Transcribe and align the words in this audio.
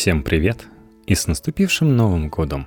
Всем 0.00 0.22
привет 0.22 0.66
и 1.04 1.14
с 1.14 1.26
наступившим 1.26 1.94
Новым 1.94 2.30
годом! 2.30 2.66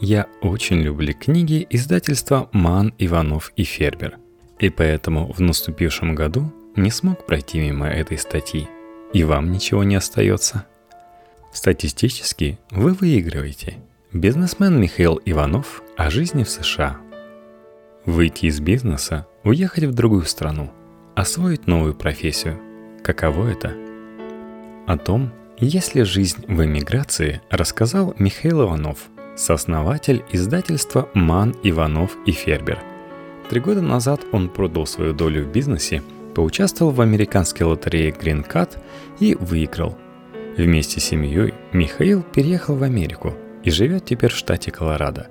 Я 0.00 0.28
очень 0.40 0.80
люблю 0.80 1.12
книги 1.12 1.66
издательства 1.68 2.48
Ман, 2.52 2.94
Иванов 2.96 3.52
и 3.54 3.64
Фербер, 3.64 4.16
и 4.58 4.70
поэтому 4.70 5.30
в 5.30 5.40
наступившем 5.40 6.14
году 6.14 6.50
не 6.74 6.90
смог 6.90 7.26
пройти 7.26 7.60
мимо 7.60 7.86
этой 7.88 8.16
статьи, 8.16 8.66
и 9.12 9.24
вам 9.24 9.52
ничего 9.52 9.84
не 9.84 9.96
остается. 9.96 10.64
Статистически 11.52 12.58
вы 12.70 12.94
выигрываете. 12.94 13.76
Бизнесмен 14.14 14.80
Михаил 14.80 15.20
Иванов 15.26 15.82
о 15.98 16.08
жизни 16.08 16.44
в 16.44 16.48
США. 16.48 16.96
Выйти 18.06 18.46
из 18.46 18.60
бизнеса, 18.60 19.26
уехать 19.42 19.84
в 19.84 19.92
другую 19.92 20.24
страну, 20.24 20.72
освоить 21.14 21.66
новую 21.66 21.92
профессию. 21.92 22.58
Каково 23.02 23.48
это? 23.48 23.74
О 24.86 24.96
том, 24.96 25.30
если 25.58 26.02
жизнь 26.02 26.44
в 26.48 26.64
эмиграции, 26.64 27.40
рассказал 27.50 28.14
Михаил 28.18 28.64
Иванов, 28.64 29.08
сооснователь 29.36 30.24
издательства 30.32 31.08
«Ман, 31.14 31.54
Иванов 31.62 32.16
и 32.26 32.32
Фербер». 32.32 32.80
Три 33.48 33.60
года 33.60 33.80
назад 33.80 34.22
он 34.32 34.48
продал 34.48 34.86
свою 34.86 35.12
долю 35.12 35.44
в 35.44 35.52
бизнесе, 35.52 36.02
поучаствовал 36.34 36.90
в 36.90 37.00
американской 37.00 37.66
лотерее 37.66 38.10
Green 38.10 38.44
Card 38.46 38.78
и 39.20 39.36
выиграл. 39.36 39.96
Вместе 40.56 41.00
с 41.00 41.04
семьей 41.04 41.54
Михаил 41.72 42.22
переехал 42.22 42.76
в 42.76 42.82
Америку 42.82 43.34
и 43.62 43.70
живет 43.70 44.04
теперь 44.04 44.32
в 44.32 44.36
штате 44.36 44.70
Колорадо. 44.70 45.28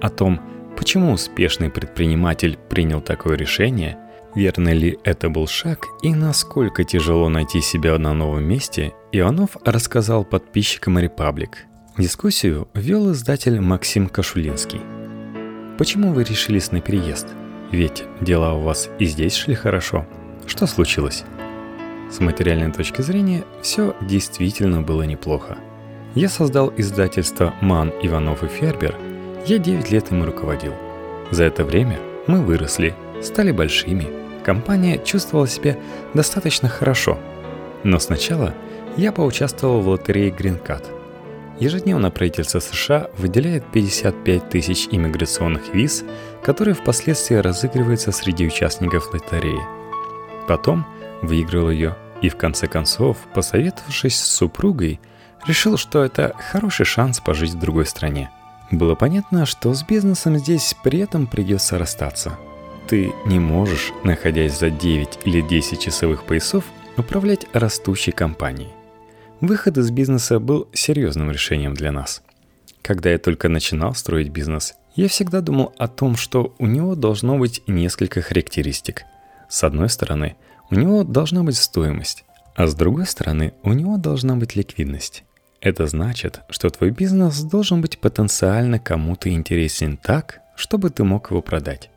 О 0.00 0.08
том, 0.08 0.40
почему 0.76 1.12
успешный 1.12 1.70
предприниматель 1.70 2.58
принял 2.68 3.00
такое 3.00 3.36
решение– 3.36 3.96
Верно 4.34 4.72
ли 4.72 4.98
это 5.04 5.28
был 5.28 5.46
шаг 5.46 5.88
и 6.02 6.14
насколько 6.14 6.84
тяжело 6.84 7.28
найти 7.28 7.60
себя 7.60 7.98
на 7.98 8.14
новом 8.14 8.44
месте, 8.44 8.94
Иванов 9.12 9.58
рассказал 9.64 10.24
подписчикам 10.24 10.98
Репаблик. 10.98 11.66
Дискуссию 11.98 12.66
вел 12.72 13.12
издатель 13.12 13.60
Максим 13.60 14.08
Кашулинский. 14.08 14.80
Почему 15.76 16.14
вы 16.14 16.24
решились 16.24 16.72
на 16.72 16.80
переезд? 16.80 17.28
Ведь 17.72 18.04
дела 18.22 18.54
у 18.54 18.62
вас 18.62 18.88
и 18.98 19.04
здесь 19.04 19.34
шли 19.34 19.54
хорошо. 19.54 20.06
Что 20.46 20.66
случилось? 20.66 21.24
С 22.10 22.18
материальной 22.20 22.72
точки 22.72 23.02
зрения 23.02 23.44
все 23.60 23.94
действительно 24.00 24.80
было 24.80 25.02
неплохо. 25.02 25.58
Я 26.14 26.30
создал 26.30 26.72
издательство 26.76 27.54
«Ман, 27.60 27.92
Иванов 28.02 28.42
и 28.44 28.48
Фербер». 28.48 28.96
Я 29.46 29.58
9 29.58 29.90
лет 29.90 30.10
им 30.10 30.24
руководил. 30.24 30.72
За 31.30 31.44
это 31.44 31.64
время 31.64 31.98
мы 32.26 32.40
выросли, 32.42 32.94
стали 33.22 33.52
большими– 33.52 34.08
компания 34.42 34.98
чувствовала 34.98 35.48
себя 35.48 35.76
достаточно 36.14 36.68
хорошо. 36.68 37.18
Но 37.84 37.98
сначала 37.98 38.54
я 38.96 39.12
поучаствовал 39.12 39.80
в 39.80 39.88
лотерее 39.88 40.30
Green 40.30 40.62
Card. 40.62 40.84
Ежедневно 41.58 42.10
правительство 42.10 42.58
США 42.58 43.10
выделяет 43.18 43.64
55 43.72 44.50
тысяч 44.50 44.88
иммиграционных 44.90 45.72
виз, 45.74 46.04
которые 46.42 46.74
впоследствии 46.74 47.36
разыгрываются 47.36 48.10
среди 48.10 48.46
участников 48.46 49.12
лотереи. 49.12 49.60
Потом 50.48 50.86
выиграл 51.22 51.70
ее 51.70 51.96
и 52.20 52.28
в 52.28 52.36
конце 52.36 52.66
концов, 52.66 53.16
посоветовавшись 53.34 54.18
с 54.18 54.24
супругой, 54.24 55.00
решил, 55.46 55.76
что 55.76 56.04
это 56.04 56.34
хороший 56.50 56.86
шанс 56.86 57.20
пожить 57.20 57.52
в 57.52 57.58
другой 57.58 57.86
стране. 57.86 58.30
Было 58.70 58.94
понятно, 58.94 59.44
что 59.44 59.74
с 59.74 59.82
бизнесом 59.84 60.38
здесь 60.38 60.74
при 60.82 61.00
этом 61.00 61.26
придется 61.26 61.78
расстаться– 61.78 62.38
ты 62.92 63.14
не 63.24 63.38
можешь, 63.38 63.90
находясь 64.04 64.58
за 64.58 64.68
9 64.68 65.20
или 65.24 65.40
10 65.40 65.80
часовых 65.80 66.24
поясов, 66.24 66.64
управлять 66.98 67.46
растущей 67.54 68.12
компанией. 68.12 68.68
Выход 69.40 69.78
из 69.78 69.90
бизнеса 69.90 70.38
был 70.38 70.68
серьезным 70.74 71.30
решением 71.30 71.72
для 71.72 71.90
нас. 71.90 72.22
Когда 72.82 73.08
я 73.08 73.16
только 73.16 73.48
начинал 73.48 73.94
строить 73.94 74.28
бизнес, 74.28 74.74
я 74.94 75.08
всегда 75.08 75.40
думал 75.40 75.72
о 75.78 75.88
том, 75.88 76.16
что 76.16 76.54
у 76.58 76.66
него 76.66 76.94
должно 76.94 77.38
быть 77.38 77.62
несколько 77.66 78.20
характеристик. 78.20 79.04
С 79.48 79.64
одной 79.64 79.88
стороны, 79.88 80.36
у 80.70 80.74
него 80.74 81.02
должна 81.02 81.44
быть 81.44 81.56
стоимость, 81.56 82.24
а 82.54 82.66
с 82.66 82.74
другой 82.74 83.06
стороны, 83.06 83.54
у 83.62 83.72
него 83.72 83.96
должна 83.96 84.36
быть 84.36 84.54
ликвидность. 84.54 85.24
Это 85.62 85.86
значит, 85.86 86.40
что 86.50 86.68
твой 86.68 86.90
бизнес 86.90 87.40
должен 87.40 87.80
быть 87.80 87.98
потенциально 87.98 88.78
кому-то 88.78 89.30
интересен 89.30 89.96
так, 89.96 90.42
чтобы 90.56 90.90
ты 90.90 91.04
мог 91.04 91.30
его 91.30 91.40
продать. 91.40 91.88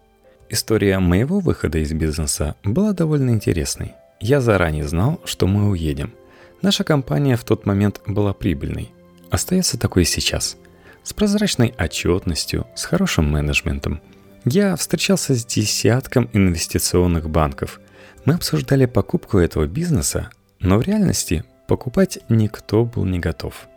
История 0.56 1.00
моего 1.00 1.42
выхода 1.42 1.80
из 1.80 1.92
бизнеса 1.92 2.56
была 2.64 2.94
довольно 2.94 3.32
интересной. 3.32 3.92
Я 4.22 4.40
заранее 4.40 4.88
знал, 4.88 5.20
что 5.26 5.48
мы 5.48 5.70
уедем. 5.70 6.14
Наша 6.62 6.86
компания 6.86 7.36
в 7.36 7.44
тот 7.44 7.66
момент 7.66 8.00
была 8.08 8.32
прибыльной. 8.32 8.94
Остается 9.30 9.78
такой 9.78 10.04
и 10.04 10.06
сейчас. 10.06 10.56
С 11.04 11.12
прозрачной 11.12 11.76
отчетностью, 11.78 12.68
с 12.74 12.86
хорошим 12.86 13.30
менеджментом. 13.30 14.00
Я 14.46 14.78
встречался 14.78 15.36
с 15.36 15.46
десятком 15.46 16.30
инвестиционных 16.32 17.30
банков. 17.30 17.82
Мы 18.24 18.36
обсуждали 18.36 18.86
покупку 18.86 19.40
этого 19.40 19.68
бизнеса, 19.68 20.30
но 20.62 20.78
в 20.78 20.84
реальности 20.84 21.44
покупать 21.68 22.20
никто 22.30 22.86
был 22.86 23.04
не 23.04 23.20
готов. 23.20 23.68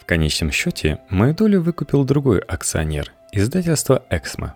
В 0.00 0.06
конечном 0.06 0.50
счете, 0.50 0.98
мою 1.10 1.34
долю 1.34 1.60
выкупил 1.60 2.04
другой 2.04 2.38
акционер– 2.38 3.12
издательство 3.32 4.02
«Эксмо», 4.08 4.54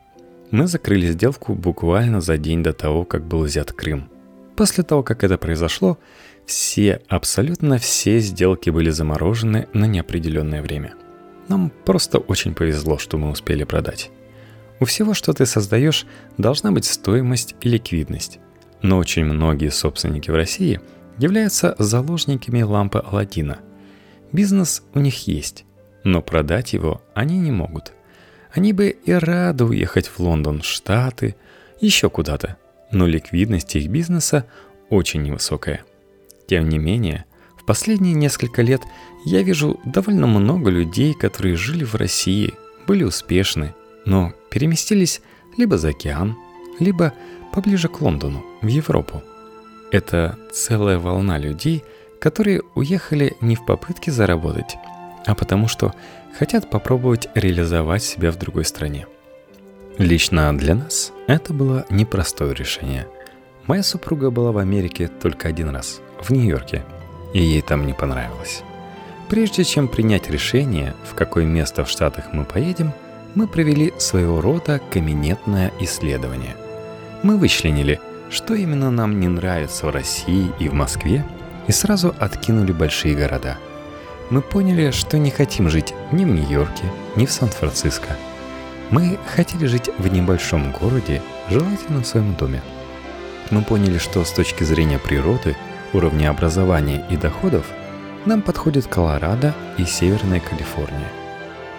мы 0.50 0.66
закрыли 0.66 1.06
сделку 1.06 1.54
буквально 1.54 2.20
за 2.20 2.36
день 2.36 2.62
до 2.62 2.72
того, 2.72 3.04
как 3.04 3.26
был 3.26 3.44
взят 3.44 3.72
Крым. 3.72 4.08
После 4.56 4.84
того, 4.84 5.02
как 5.02 5.24
это 5.24 5.38
произошло, 5.38 5.98
все, 6.44 7.00
абсолютно 7.08 7.78
все 7.78 8.18
сделки 8.18 8.70
были 8.70 8.90
заморожены 8.90 9.68
на 9.72 9.86
неопределенное 9.86 10.62
время. 10.62 10.94
Нам 11.48 11.72
просто 11.84 12.18
очень 12.18 12.54
повезло, 12.54 12.98
что 12.98 13.16
мы 13.16 13.30
успели 13.30 13.64
продать. 13.64 14.10
У 14.80 14.84
всего, 14.84 15.14
что 15.14 15.32
ты 15.32 15.46
создаешь, 15.46 16.06
должна 16.36 16.72
быть 16.72 16.84
стоимость 16.84 17.54
и 17.60 17.68
ликвидность. 17.68 18.40
Но 18.82 18.98
очень 18.98 19.24
многие 19.24 19.70
собственники 19.70 20.30
в 20.30 20.34
России 20.34 20.80
являются 21.18 21.76
заложниками 21.78 22.62
лампы 22.62 22.98
Аладдина. 22.98 23.58
Бизнес 24.32 24.82
у 24.94 25.00
них 25.00 25.26
есть, 25.26 25.64
но 26.02 26.22
продать 26.22 26.72
его 26.72 27.02
они 27.14 27.38
не 27.38 27.52
могут– 27.52 27.92
они 28.52 28.72
бы 28.72 28.88
и 28.88 29.12
рады 29.12 29.64
уехать 29.64 30.08
в 30.08 30.18
Лондон, 30.20 30.62
Штаты, 30.62 31.36
еще 31.80 32.10
куда-то, 32.10 32.56
но 32.90 33.06
ликвидность 33.06 33.76
их 33.76 33.88
бизнеса 33.88 34.46
очень 34.88 35.22
невысокая. 35.22 35.84
Тем 36.46 36.68
не 36.68 36.78
менее, 36.78 37.24
в 37.56 37.64
последние 37.64 38.14
несколько 38.14 38.62
лет 38.62 38.82
я 39.24 39.42
вижу 39.42 39.78
довольно 39.84 40.26
много 40.26 40.70
людей, 40.70 41.14
которые 41.14 41.56
жили 41.56 41.84
в 41.84 41.94
России, 41.94 42.54
были 42.86 43.04
успешны, 43.04 43.74
но 44.04 44.32
переместились 44.50 45.20
либо 45.56 45.78
за 45.78 45.90
океан, 45.90 46.36
либо 46.78 47.12
поближе 47.52 47.88
к 47.88 48.00
Лондону, 48.00 48.44
в 48.62 48.66
Европу. 48.66 49.22
Это 49.92 50.38
целая 50.52 50.98
волна 50.98 51.38
людей, 51.38 51.84
которые 52.20 52.62
уехали 52.74 53.36
не 53.40 53.56
в 53.56 53.64
попытке 53.64 54.10
заработать, 54.10 54.76
а 55.26 55.34
потому 55.34 55.68
что 55.68 55.94
хотят 56.38 56.70
попробовать 56.70 57.28
реализовать 57.34 58.02
себя 58.02 58.30
в 58.32 58.36
другой 58.36 58.64
стране. 58.64 59.06
Лично 59.98 60.56
для 60.56 60.74
нас 60.74 61.12
это 61.26 61.52
было 61.52 61.84
непростое 61.90 62.54
решение. 62.54 63.06
Моя 63.66 63.82
супруга 63.82 64.30
была 64.30 64.52
в 64.52 64.58
Америке 64.58 65.08
только 65.08 65.48
один 65.48 65.70
раз, 65.70 66.00
в 66.20 66.30
Нью-Йорке, 66.30 66.82
и 67.34 67.42
ей 67.42 67.62
там 67.62 67.86
не 67.86 67.92
понравилось. 67.92 68.62
Прежде 69.28 69.62
чем 69.62 69.86
принять 69.86 70.30
решение, 70.30 70.94
в 71.04 71.14
какое 71.14 71.44
место 71.44 71.84
в 71.84 71.90
Штатах 71.90 72.32
мы 72.32 72.44
поедем, 72.44 72.92
мы 73.34 73.46
провели 73.46 73.92
своего 73.98 74.40
рода 74.40 74.80
каменетное 74.90 75.70
исследование. 75.78 76.56
Мы 77.22 77.36
вычленили, 77.36 78.00
что 78.28 78.54
именно 78.54 78.90
нам 78.90 79.20
не 79.20 79.28
нравится 79.28 79.86
в 79.86 79.90
России 79.90 80.50
и 80.58 80.68
в 80.68 80.72
Москве, 80.72 81.24
и 81.68 81.72
сразу 81.72 82.14
откинули 82.18 82.72
большие 82.72 83.14
города– 83.14 83.58
мы 84.30 84.42
поняли, 84.42 84.92
что 84.92 85.18
не 85.18 85.30
хотим 85.30 85.68
жить 85.68 85.92
ни 86.12 86.24
в 86.24 86.28
Нью-Йорке, 86.28 86.84
ни 87.16 87.26
в 87.26 87.32
Сан-Франциско. 87.32 88.16
Мы 88.90 89.18
хотели 89.26 89.66
жить 89.66 89.90
в 89.98 90.06
небольшом 90.06 90.72
городе, 90.72 91.20
желательно 91.48 92.02
в 92.02 92.06
своем 92.06 92.34
доме. 92.34 92.62
Мы 93.50 93.62
поняли, 93.62 93.98
что 93.98 94.24
с 94.24 94.30
точки 94.30 94.62
зрения 94.62 94.98
природы, 94.98 95.56
уровня 95.92 96.30
образования 96.30 97.04
и 97.10 97.16
доходов 97.16 97.66
нам 98.24 98.42
подходит 98.42 98.86
Колорадо 98.86 99.54
и 99.78 99.84
Северная 99.84 100.40
Калифорния. 100.40 101.08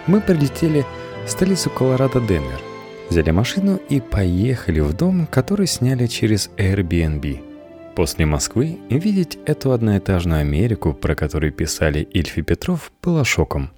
Мы 0.06 0.20
прилетели 0.20 0.84
в 1.26 1.30
столицу 1.30 1.70
Колорадо 1.70 2.20
Денвер, 2.20 2.60
взяли 3.08 3.30
машину 3.30 3.76
и 3.88 4.00
поехали 4.00 4.80
в 4.80 4.92
дом, 4.92 5.26
который 5.26 5.66
сняли 5.66 6.06
через 6.06 6.50
Airbnb– 6.58 7.48
После 7.94 8.24
Москвы 8.24 8.78
видеть 8.88 9.38
эту 9.44 9.72
одноэтажную 9.72 10.40
Америку, 10.40 10.94
про 10.94 11.14
которую 11.14 11.52
писали 11.52 12.00
Ильф 12.00 12.38
и 12.38 12.42
Петров, 12.42 12.90
было 13.02 13.24
шоком. 13.24 13.70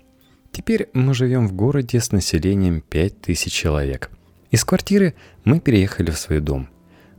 Теперь 0.53 0.89
мы 0.93 1.15
живем 1.15 1.49
в 1.49 1.53
городе 1.53 1.99
с 1.99 2.13
населением 2.13 2.81
5000 2.81 3.53
человек. 3.53 4.11
Из 4.53 4.65
квартиры 4.65 5.15
мы 5.45 5.59
переехали 5.59 6.13
в 6.13 6.19
свой 6.19 6.39
дом. 6.39 6.69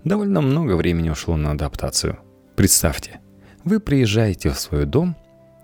Довольно 0.05 0.39
много 0.39 0.77
времени 0.77 1.09
ушло 1.09 1.35
на 1.35 1.51
адаптацию. 1.51 2.17
Представьте, 2.55 3.19
вы 3.65 3.81
приезжаете 3.81 4.51
в 4.51 4.59
свой 4.59 4.85
дом, 4.85 5.15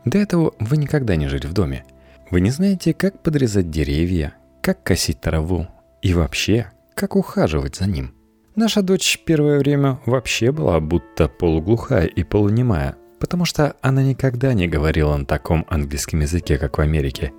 До 0.03 0.17
этого 0.17 0.53
вы 0.59 0.77
никогда 0.77 1.15
не 1.15 1.27
жили 1.27 1.45
в 1.45 1.53
доме. 1.53 1.85
Вы 2.31 2.41
не 2.41 2.49
знаете, 2.49 2.93
как 2.93 3.21
подрезать 3.21 3.69
деревья, 3.69 4.33
как 4.61 4.83
косить 4.83 5.21
траву 5.21 5.67
и 6.01 6.13
вообще, 6.13 6.71
как 6.95 7.15
ухаживать 7.15 7.75
за 7.75 7.85
ним. 7.85 8.15
Наша 8.55 8.81
дочь 8.81 9.17
первое 9.25 9.59
время 9.59 10.01
вообще 10.05 10.51
была 10.51 10.81
будто 10.81 11.29
полуглухая 11.29 12.05
и 12.05 12.23
полунемая, 12.23 12.97
потому 13.17 13.45
что 13.45 13.77
она 13.81 14.03
никогда 14.03 14.53
не 14.53 14.67
говорила 14.67 15.15
на 15.15 15.25
таком 15.25 15.65
английском 15.69 16.19
языке, 16.19 16.57
как 16.57 16.77
в 16.77 16.81
Америке. 16.81 17.31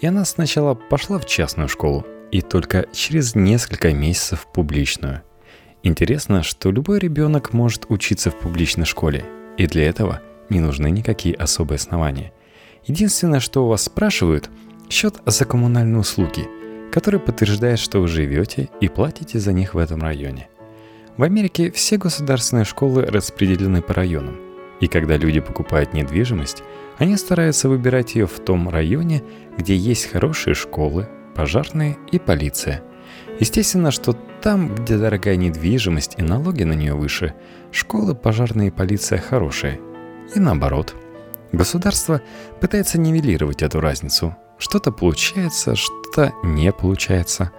И 0.00 0.06
она 0.06 0.24
сначала 0.24 0.74
пошла 0.74 1.18
в 1.18 1.26
частную 1.26 1.68
школу, 1.68 2.06
и 2.30 2.42
только 2.42 2.86
через 2.92 3.34
несколько 3.34 3.92
месяцев 3.92 4.42
в 4.42 4.52
публичную. 4.52 5.22
Интересно, 5.82 6.44
что 6.44 6.70
любой 6.70 7.00
ребенок 7.00 7.52
может 7.52 7.86
учиться 7.88 8.30
в 8.30 8.38
публичной 8.38 8.86
школе, 8.86 9.24
и 9.56 9.66
для 9.66 9.88
этого 9.88 10.20
не 10.48 10.60
нужны 10.60 10.90
никакие 10.90 11.34
особые 11.34 11.76
основания. 11.76 12.32
Единственное, 12.86 13.40
что 13.40 13.64
у 13.64 13.68
вас 13.68 13.82
спрашивают, 13.82 14.48
счет 14.88 15.16
за 15.26 15.44
коммунальные 15.44 15.98
услуги, 15.98 16.46
который 16.92 17.18
подтверждает, 17.18 17.80
что 17.80 17.98
вы 17.98 18.06
живете 18.06 18.68
и 18.80 18.88
платите 18.88 19.40
за 19.40 19.52
них 19.52 19.74
в 19.74 19.78
этом 19.78 20.02
районе. 20.02 20.48
В 21.16 21.22
Америке 21.22 21.70
все 21.70 21.98
государственные 21.98 22.64
школы 22.64 23.02
распределены 23.04 23.82
по 23.82 23.94
районам– 23.94 24.38
и 24.82 24.88
когда 24.88 25.16
люди 25.16 25.38
покупают 25.38 25.94
недвижимость, 25.94 26.64
они 26.98 27.16
стараются 27.16 27.68
выбирать 27.68 28.16
ее 28.16 28.26
в 28.26 28.40
том 28.40 28.68
районе, 28.68 29.22
где 29.56 29.76
есть 29.76 30.10
хорошие 30.10 30.54
школы, 30.54 31.08
пожарные 31.36 31.96
и 32.10 32.18
полиция. 32.18 32.82
Естественно, 33.38 33.92
что 33.92 34.12
там, 34.42 34.74
где 34.74 34.98
дорогая 34.98 35.36
недвижимость 35.36 36.14
и 36.18 36.22
налоги 36.22 36.64
на 36.64 36.72
нее 36.72 36.94
выше, 36.94 37.32
школы, 37.70 38.16
пожарные 38.16 38.68
и 38.68 38.72
полиция 38.72 39.18
хорошие. 39.18 39.80
И 40.34 40.40
наоборот. 40.40 40.96
Государство 41.52 42.20
пытается 42.60 42.98
нивелировать 42.98 43.62
эту 43.62 43.78
разницу. 43.78 44.36
Что-то 44.58 44.90
получается, 44.90 45.76
что-то 45.76 46.32
не 46.42 46.72
получается. 46.72 47.52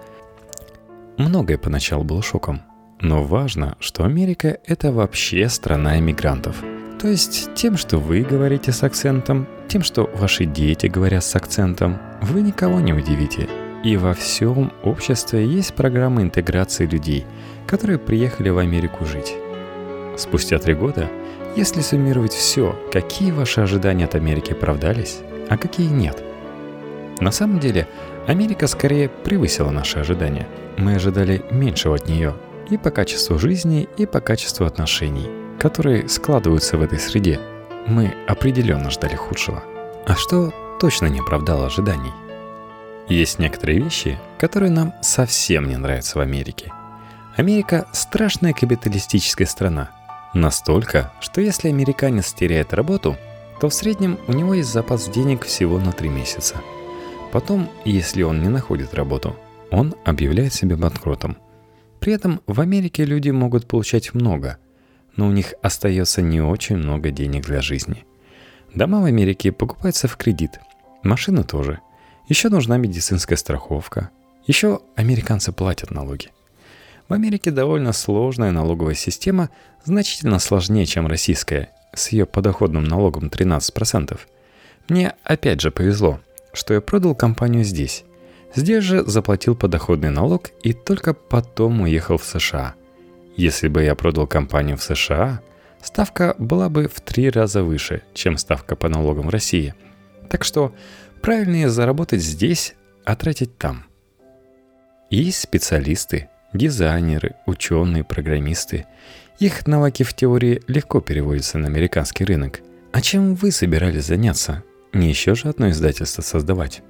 Многое 1.16 1.56
поначалу 1.56 2.04
было 2.04 2.22
шоком. 2.22 2.60
Но 3.04 3.22
важно, 3.22 3.76
что 3.78 4.04
Америка– 4.04 4.58
это 4.66 4.90
вообще 4.90 5.48
страна 5.48 5.98
иммигрантов– 5.98 6.56
то 7.04 7.08
есть 7.08 7.50
тем, 7.54 7.76
что 7.76 7.98
вы 7.98 8.22
говорите 8.22 8.72
с 8.72 8.82
акцентом, 8.82 9.46
тем, 9.68 9.82
что 9.82 10.08
ваши 10.14 10.46
дети 10.46 10.86
говорят 10.86 11.22
с 11.22 11.36
акцентом, 11.36 11.98
вы 12.22 12.40
никого 12.40 12.80
не 12.80 12.94
удивите. 12.94 13.46
И 13.84 13.98
во 13.98 14.14
всем 14.14 14.72
обществе 14.82 15.46
есть 15.46 15.74
программа 15.74 16.22
интеграции 16.22 16.86
людей, 16.86 17.26
которые 17.66 17.98
приехали 17.98 18.48
в 18.48 18.56
Америку 18.56 19.04
жить. 19.04 19.34
Спустя 20.16 20.58
три 20.58 20.72
года, 20.72 21.10
если 21.56 21.82
суммировать 21.82 22.32
все, 22.32 22.74
какие 22.90 23.32
ваши 23.32 23.60
ожидания 23.60 24.06
от 24.06 24.14
Америки 24.14 24.52
оправдались, 24.52 25.18
а 25.50 25.58
какие 25.58 25.88
нет? 25.88 26.24
На 27.20 27.32
самом 27.32 27.60
деле, 27.60 27.86
Америка 28.26 28.66
скорее 28.66 29.10
превысила 29.10 29.70
наши 29.70 29.98
ожидания. 29.98 30.48
Мы 30.78 30.94
ожидали 30.94 31.44
меньшего 31.50 31.96
от 31.96 32.08
нее 32.08 32.34
и 32.70 32.76
по 32.76 32.90
качеству 32.90 33.38
жизни, 33.38 33.88
и 33.96 34.06
по 34.06 34.20
качеству 34.20 34.66
отношений– 34.66 35.28
которые 35.64 36.08
складываются 36.10 36.76
в 36.76 36.82
этой 36.82 36.98
среде, 36.98 37.40
мы 37.86 38.14
определенно 38.26 38.90
ждали 38.90 39.14
худшего. 39.14 39.62
А 40.06 40.14
что 40.14 40.52
точно 40.78 41.06
не 41.06 41.20
оправдало 41.20 41.66
ожиданий? 41.66 42.12
Есть 43.08 43.38
некоторые 43.38 43.80
вещи, 43.80 44.18
которые 44.38 44.70
нам 44.70 44.92
совсем 45.00 45.68
не 45.68 45.76
нравятся 45.76 46.18
в 46.18 46.20
Америке. 46.20 46.70
Америка– 47.36 47.86
страшная 47.92 48.52
капиталистическая 48.52 49.46
страна. 49.46 49.90
Настолько, 50.34 51.12
что 51.20 51.40
если 51.40 51.68
американец 51.68 52.34
теряет 52.34 52.74
работу, 52.74 53.16
то 53.60 53.70
в 53.70 53.74
среднем 53.74 54.18
у 54.26 54.32
него 54.32 54.52
есть 54.52 54.70
запас 54.70 55.08
денег 55.08 55.44
всего 55.44 55.78
на 55.78 55.92
3 55.92 56.08
месяца. 56.08 56.56
Потом, 57.32 57.70
если 57.86 58.22
он 58.22 58.42
не 58.42 58.48
находит 58.48 58.94
работу, 58.94 59.34
он 59.70 59.94
объявляет 60.04 60.52
себя 60.52 60.76
банкротом. 60.76 61.38
При 62.04 62.12
этом 62.12 62.42
в 62.46 62.60
Америке 62.60 63.06
люди 63.06 63.30
могут 63.30 63.66
получать 63.66 64.12
много, 64.12 64.58
но 65.16 65.26
у 65.26 65.32
них 65.32 65.54
остается 65.62 66.20
не 66.20 66.38
очень 66.42 66.76
много 66.76 67.10
денег 67.10 67.46
для 67.46 67.62
жизни. 67.62 68.04
Дома 68.74 69.00
в 69.00 69.06
Америке 69.06 69.52
покупаются 69.52 70.06
в 70.06 70.18
кредит, 70.18 70.60
машины 71.02 71.44
тоже. 71.44 71.80
Еще 72.28 72.50
нужна 72.50 72.76
медицинская 72.76 73.38
страховка. 73.38 74.10
Еще 74.46 74.80
американцы 74.96 75.50
платят 75.50 75.92
налоги. 75.92 76.28
В 77.08 77.14
Америке 77.14 77.50
довольно 77.50 77.94
сложная 77.94 78.50
налоговая 78.50 78.94
система, 78.94 79.48
значительно 79.82 80.40
сложнее, 80.40 80.84
чем 80.84 81.06
российская, 81.06 81.70
с 81.94 82.08
ее 82.08 82.26
подоходным 82.26 82.84
налогом 82.84 83.28
13%. 83.28 84.20
Мне 84.90 85.14
опять 85.22 85.62
же 85.62 85.70
повезло, 85.70 86.20
что 86.52 86.74
я 86.74 86.82
продал 86.82 87.14
компанию 87.14 87.64
здесь. 87.64 88.04
Здесь 88.54 88.84
же 88.84 89.04
заплатил 89.04 89.56
подоходный 89.56 90.10
налог 90.10 90.50
и 90.62 90.72
только 90.72 91.14
потом 91.14 91.82
уехал 91.82 92.18
в 92.18 92.24
США– 92.24 92.74
если 93.36 93.66
бы 93.66 93.82
я 93.82 93.96
продал 93.96 94.26
компанию 94.28 94.76
в 94.76 94.82
США, 94.82 95.40
ставка 95.82 96.36
была 96.38 96.68
бы 96.68 96.88
в 96.88 97.00
три 97.00 97.30
раза 97.30 97.64
выше, 97.64 98.02
чем 98.14 98.38
ставка 98.38 98.76
по 98.76 98.88
налогам 98.88 99.26
в 99.26 99.30
России. 99.30 99.74
Так 100.30 100.44
что 100.44 100.72
правильнее 101.20 101.68
заработать 101.68 102.22
здесь, 102.22 102.74
а 103.04 103.16
тратить 103.16 103.58
там. 103.58 103.86
Есть 105.10 105.40
специалисты, 105.40 106.28
дизайнеры, 106.52 107.34
ученые, 107.46 108.04
программисты. 108.04 108.86
Их 109.40 109.66
навыки 109.66 110.04
в 110.04 110.14
теории 110.14 110.62
легко 110.68 111.00
переводятся 111.00 111.58
на 111.58 111.66
американский 111.66 112.24
рынок. 112.24 112.60
А 112.92 113.00
чем 113.00 113.34
вы 113.34 113.50
собирались 113.50 114.06
заняться? 114.06 114.62
Не 114.92 115.08
еще 115.08 115.34
же 115.34 115.48
одно 115.48 115.70
издательство 115.70 116.22
создавать. 116.22 116.82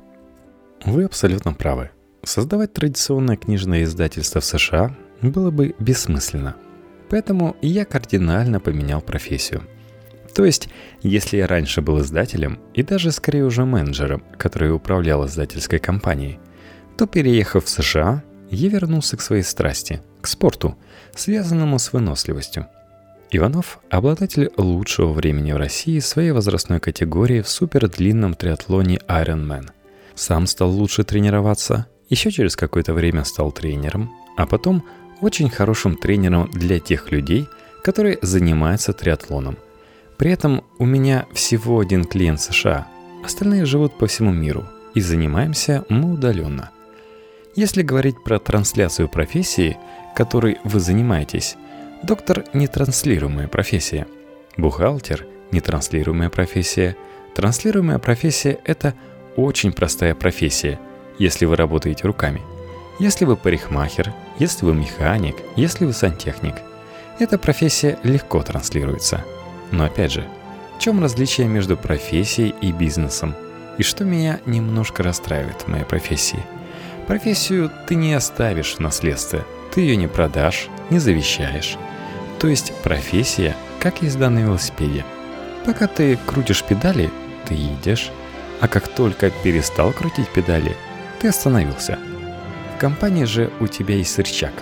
Вы 0.84 1.04
абсолютно 1.04 1.54
правы. 1.54 1.90
Создавать 2.24 2.74
традиционное 2.74 3.36
книжное 3.36 3.84
издательство 3.84 4.40
в 4.40 4.44
США 4.44 4.94
было 5.22 5.50
бы 5.50 5.74
бессмысленно. 5.78 6.56
Поэтому 7.08 7.56
я 7.62 7.86
кардинально 7.86 8.60
поменял 8.60 9.00
профессию. 9.00 9.62
То 10.34 10.44
есть, 10.44 10.68
если 11.02 11.38
я 11.38 11.46
раньше 11.46 11.80
был 11.80 12.00
издателем 12.00 12.58
и 12.74 12.82
даже 12.82 13.12
скорее 13.12 13.44
уже 13.44 13.64
менеджером, 13.64 14.24
который 14.36 14.74
управлял 14.74 15.24
издательской 15.26 15.78
компанией, 15.78 16.38
то 16.98 17.06
переехав 17.06 17.64
в 17.64 17.68
США, 17.68 18.22
я 18.50 18.68
вернулся 18.68 19.16
к 19.16 19.22
своей 19.22 19.42
страсти, 19.42 20.02
к 20.20 20.26
спорту, 20.26 20.76
связанному 21.14 21.78
с 21.78 21.92
выносливостью. 21.92 22.66
Иванов– 23.30 23.80
обладатель 23.90 24.50
лучшего 24.58 25.12
времени 25.12 25.52
в 25.52 25.56
России 25.56 25.98
своей 26.00 26.32
возрастной 26.32 26.78
категории 26.78 27.40
в 27.40 27.48
супердлинном 27.48 28.34
триатлоне 28.34 28.98
Ironman. 29.08 29.70
Сам 30.14 30.46
стал 30.46 30.70
лучше 30.70 31.04
тренироваться, 31.04 31.86
еще 32.08 32.30
через 32.30 32.56
какое-то 32.56 32.92
время 32.92 33.24
стал 33.24 33.50
тренером, 33.52 34.14
а 34.36 34.46
потом 34.46 34.84
очень 35.20 35.50
хорошим 35.50 35.96
тренером 35.96 36.50
для 36.52 36.78
тех 36.78 37.10
людей, 37.10 37.48
которые 37.82 38.18
занимаются 38.22 38.92
триатлоном. 38.92 39.58
При 40.16 40.30
этом 40.30 40.62
у 40.78 40.86
меня 40.86 41.26
всего 41.32 41.80
один 41.80 42.04
клиент 42.04 42.40
США, 42.40 42.86
остальные 43.24 43.64
живут 43.64 43.98
по 43.98 44.06
всему 44.06 44.32
миру, 44.32 44.64
и 44.94 45.00
занимаемся 45.00 45.84
мы 45.88 46.12
удаленно. 46.12 46.70
Если 47.56 47.82
говорить 47.82 48.22
про 48.22 48.38
трансляцию 48.38 49.08
профессии, 49.08 49.76
которой 50.14 50.58
вы 50.64 50.80
занимаетесь, 50.80 51.56
доктор– 52.02 52.44
нетранслируемая 52.52 53.48
профессия, 53.48 54.06
бухгалтер– 54.56 55.26
нетранслируемая 55.50 56.30
профессия, 56.30 56.96
транслируемая 57.34 57.98
профессия– 57.98 58.58
это 58.64 58.94
очень 59.36 59.72
простая 59.72 60.14
профессия, 60.14 60.78
если 61.18 61.44
вы 61.44 61.56
работаете 61.56 62.06
руками– 62.06 62.40
если 62.98 63.24
вы 63.24 63.36
парикмахер, 63.36 64.12
если 64.38 64.64
вы 64.64 64.74
механик, 64.74 65.36
если 65.56 65.84
вы 65.84 65.92
сантехник. 65.92 66.54
Эта 67.18 67.38
профессия 67.38 67.98
легко 68.02 68.42
транслируется. 68.42 69.24
Но 69.72 69.84
опять 69.84 70.12
же, 70.12 70.24
в 70.76 70.80
чем 70.80 71.02
различие 71.02 71.48
между 71.48 71.76
профессией 71.76 72.54
и 72.60 72.72
бизнесом? 72.72 73.34
И 73.78 73.82
что 73.82 74.04
меня 74.04 74.38
немножко 74.46 75.02
расстраивает 75.02 75.62
в 75.62 75.68
моей 75.68 75.84
профессии? 75.84 76.38
Профессию 77.08 77.70
ты 77.88 77.96
не 77.96 78.14
оставишь 78.14 78.76
в 78.76 78.80
наследстве, 78.80 79.44
ты 79.72 79.80
ее 79.80 79.96
не 79.96 80.06
продашь, 80.06 80.68
не 80.90 81.00
завещаешь. 81.00 81.76
То 82.38 82.46
есть 82.46 82.72
профессия, 82.82 83.56
как 83.80 84.02
езда 84.02 84.30
на 84.30 84.38
велосипеде. 84.38 85.04
Пока 85.66 85.88
ты 85.88 86.16
крутишь 86.26 86.62
педали, 86.62 87.10
ты 87.48 87.54
едешь, 87.54 88.10
а 88.64 88.68
как 88.68 88.88
только 88.88 89.30
перестал 89.42 89.92
крутить 89.92 90.28
педали, 90.28 90.74
ты 91.20 91.28
остановился– 91.28 91.98
в 92.74 92.76
компании 92.76 93.24
же 93.24 93.52
у 93.60 93.68
тебя 93.68 93.94
есть 93.94 94.18
рычаг. 94.18 94.52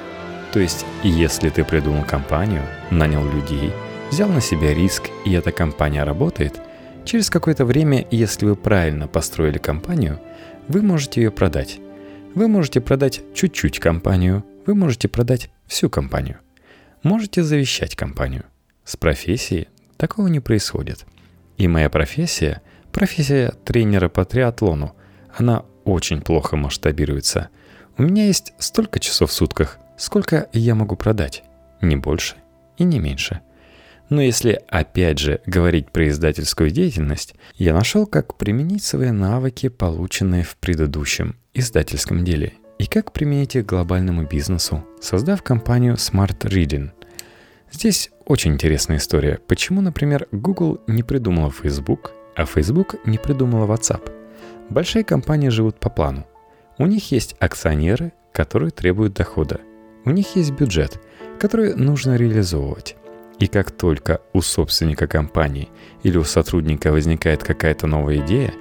То 0.52 0.61
есть, 0.61 0.85
если 1.02 1.49
ты 1.49 1.64
придумал 1.64 2.04
компанию, 2.04 2.62
нанял 2.90 3.25
людей, 3.25 3.73
взял 4.11 4.28
на 4.28 4.42
себя 4.42 4.75
риск, 4.75 5.04
и 5.25 5.32
эта 5.32 5.50
компания 5.50 6.04
работает, 6.04 6.61
через 7.06 7.30
какое-то 7.30 7.64
время, 7.64 8.06
если 8.11 8.44
вы 8.44 8.54
правильно 8.54 9.09
построили 9.09 9.56
компанию, 9.56 10.21
вы 10.68 10.82
можете 10.82 11.23
ее 11.23 11.30
продать. 11.30 11.80
Вы 12.35 12.49
можете 12.49 12.82
продать 12.82 13.23
чуть-чуть 13.35 13.78
компанию, 13.78 14.44
вы 14.66 14.75
можете 14.75 15.09
продать 15.09 15.49
всю 15.66 15.88
компанию. 15.88 16.37
Можете 17.02 17.42
завещать 17.42 17.97
компанию. 17.97 18.44
С 18.85 18.99
профессией 18.99 19.68
такого 19.97 20.28
не 20.28 20.40
происходит. 20.40 21.06
И 21.56 21.66
моя 21.66 21.88
профессия 21.88 22.61
Профессия 22.92 23.54
тренера 23.64 24.08
по 24.08 24.25
триатлону. 24.25 24.94
Она 25.37 25.64
очень 25.84 26.20
плохо 26.20 26.56
масштабируется. 26.56 27.49
У 27.96 28.02
меня 28.02 28.26
есть 28.26 28.52
столько 28.58 29.00
часов 29.00 29.30
в 29.30 29.34
сутках, 29.34 29.78
сколько 29.96 30.49
я 30.52 30.75
могу 30.75 30.96
продать. 30.96 31.42
Не 31.80 31.96
больше 31.96 32.37
и 32.76 32.84
не 32.84 32.99
меньше. 32.99 33.40
Но 34.08 34.20
если 34.20 34.61
опять 34.68 35.18
же 35.18 35.40
говорить 35.46 35.90
про 35.90 36.08
издательскую 36.08 36.70
деятельность, 36.70 37.34
я 37.54 37.72
нашел, 37.72 38.06
как 38.06 38.37
применить 38.37 38.84
свои 38.84 39.11
навыки, 39.11 39.68
полученные 39.68 40.42
в 40.42 40.56
предыдущем 40.56 41.37
издательском 41.54 42.25
деле, 42.25 42.52
и 42.78 42.87
как 42.87 43.12
применить 43.12 43.56
их 43.56 43.64
к 43.64 43.70
глобальному 43.70 44.26
бизнесу, 44.26 44.84
создав 45.00 45.42
компанию 45.42 45.94
Smart 45.94 46.38
Reading. 46.40 46.90
Здесь 47.70 48.11
очень 48.26 48.52
интересная 48.52 48.99
история, 48.99 49.38
почему, 49.46 49.80
например, 49.80 50.28
Google 50.30 50.82
не 50.87 51.02
придумала 51.02 51.50
Facebook, 51.50 52.12
а 52.37 52.45
Facebook 52.45 52.97
не 53.07 53.19
придумала 53.19 53.67
WhatsApp. 53.67 54.11
Большие 54.69 55.05
компании 55.05 55.49
живут 55.49 55.79
по 55.79 55.91
плану. 55.91 56.27
У 56.79 56.87
них 56.87 57.12
есть 57.12 57.37
акционеры, 57.39 58.12
которые 58.33 58.71
требуют 58.71 59.15
дохода. 59.15 59.61
У 60.05 60.11
них 60.11 60.37
есть 60.37 60.53
бюджет, 60.53 61.01
который 61.39 61.75
нужно 61.75 62.17
реализовывать. 62.17 62.97
И 63.39 63.47
как 63.47 63.71
только 63.71 64.21
у 64.33 64.41
собственника 64.41 65.07
компании 65.07 65.69
или 66.03 66.17
у 66.17 66.25
сотрудника 66.25 66.93
возникает 66.93 67.43
какая-то 67.43 67.87
новая 67.87 68.19
идея, 68.19 68.53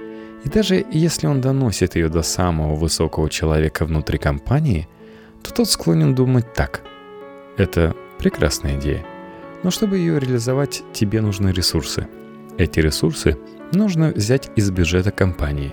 и 0.44 0.48
даже 0.48 0.84
если 0.90 1.26
он 1.26 1.40
доносит 1.40 1.94
ее 1.94 2.08
до 2.08 2.22
самого 2.22 2.74
высокого 2.74 3.30
человека 3.30 3.84
внутри 3.84 4.18
компании, 4.18 4.88
то 5.42 5.52
тот 5.52 5.70
склонен 5.70 6.14
думать 6.14 6.52
так. 6.52 6.82
Это 7.56 7.94
прекрасная 8.18 8.78
идея. 8.78 9.04
Но 9.62 9.70
чтобы 9.70 9.98
ее 9.98 10.18
реализовать, 10.18 10.82
тебе 10.92 11.20
нужны 11.20 11.50
ресурсы. 11.50 12.08
Эти 12.58 12.80
ресурсы 12.80 13.38
нужно 13.72 14.12
взять 14.14 14.50
из 14.56 14.70
бюджета 14.70 15.10
компании. 15.10 15.72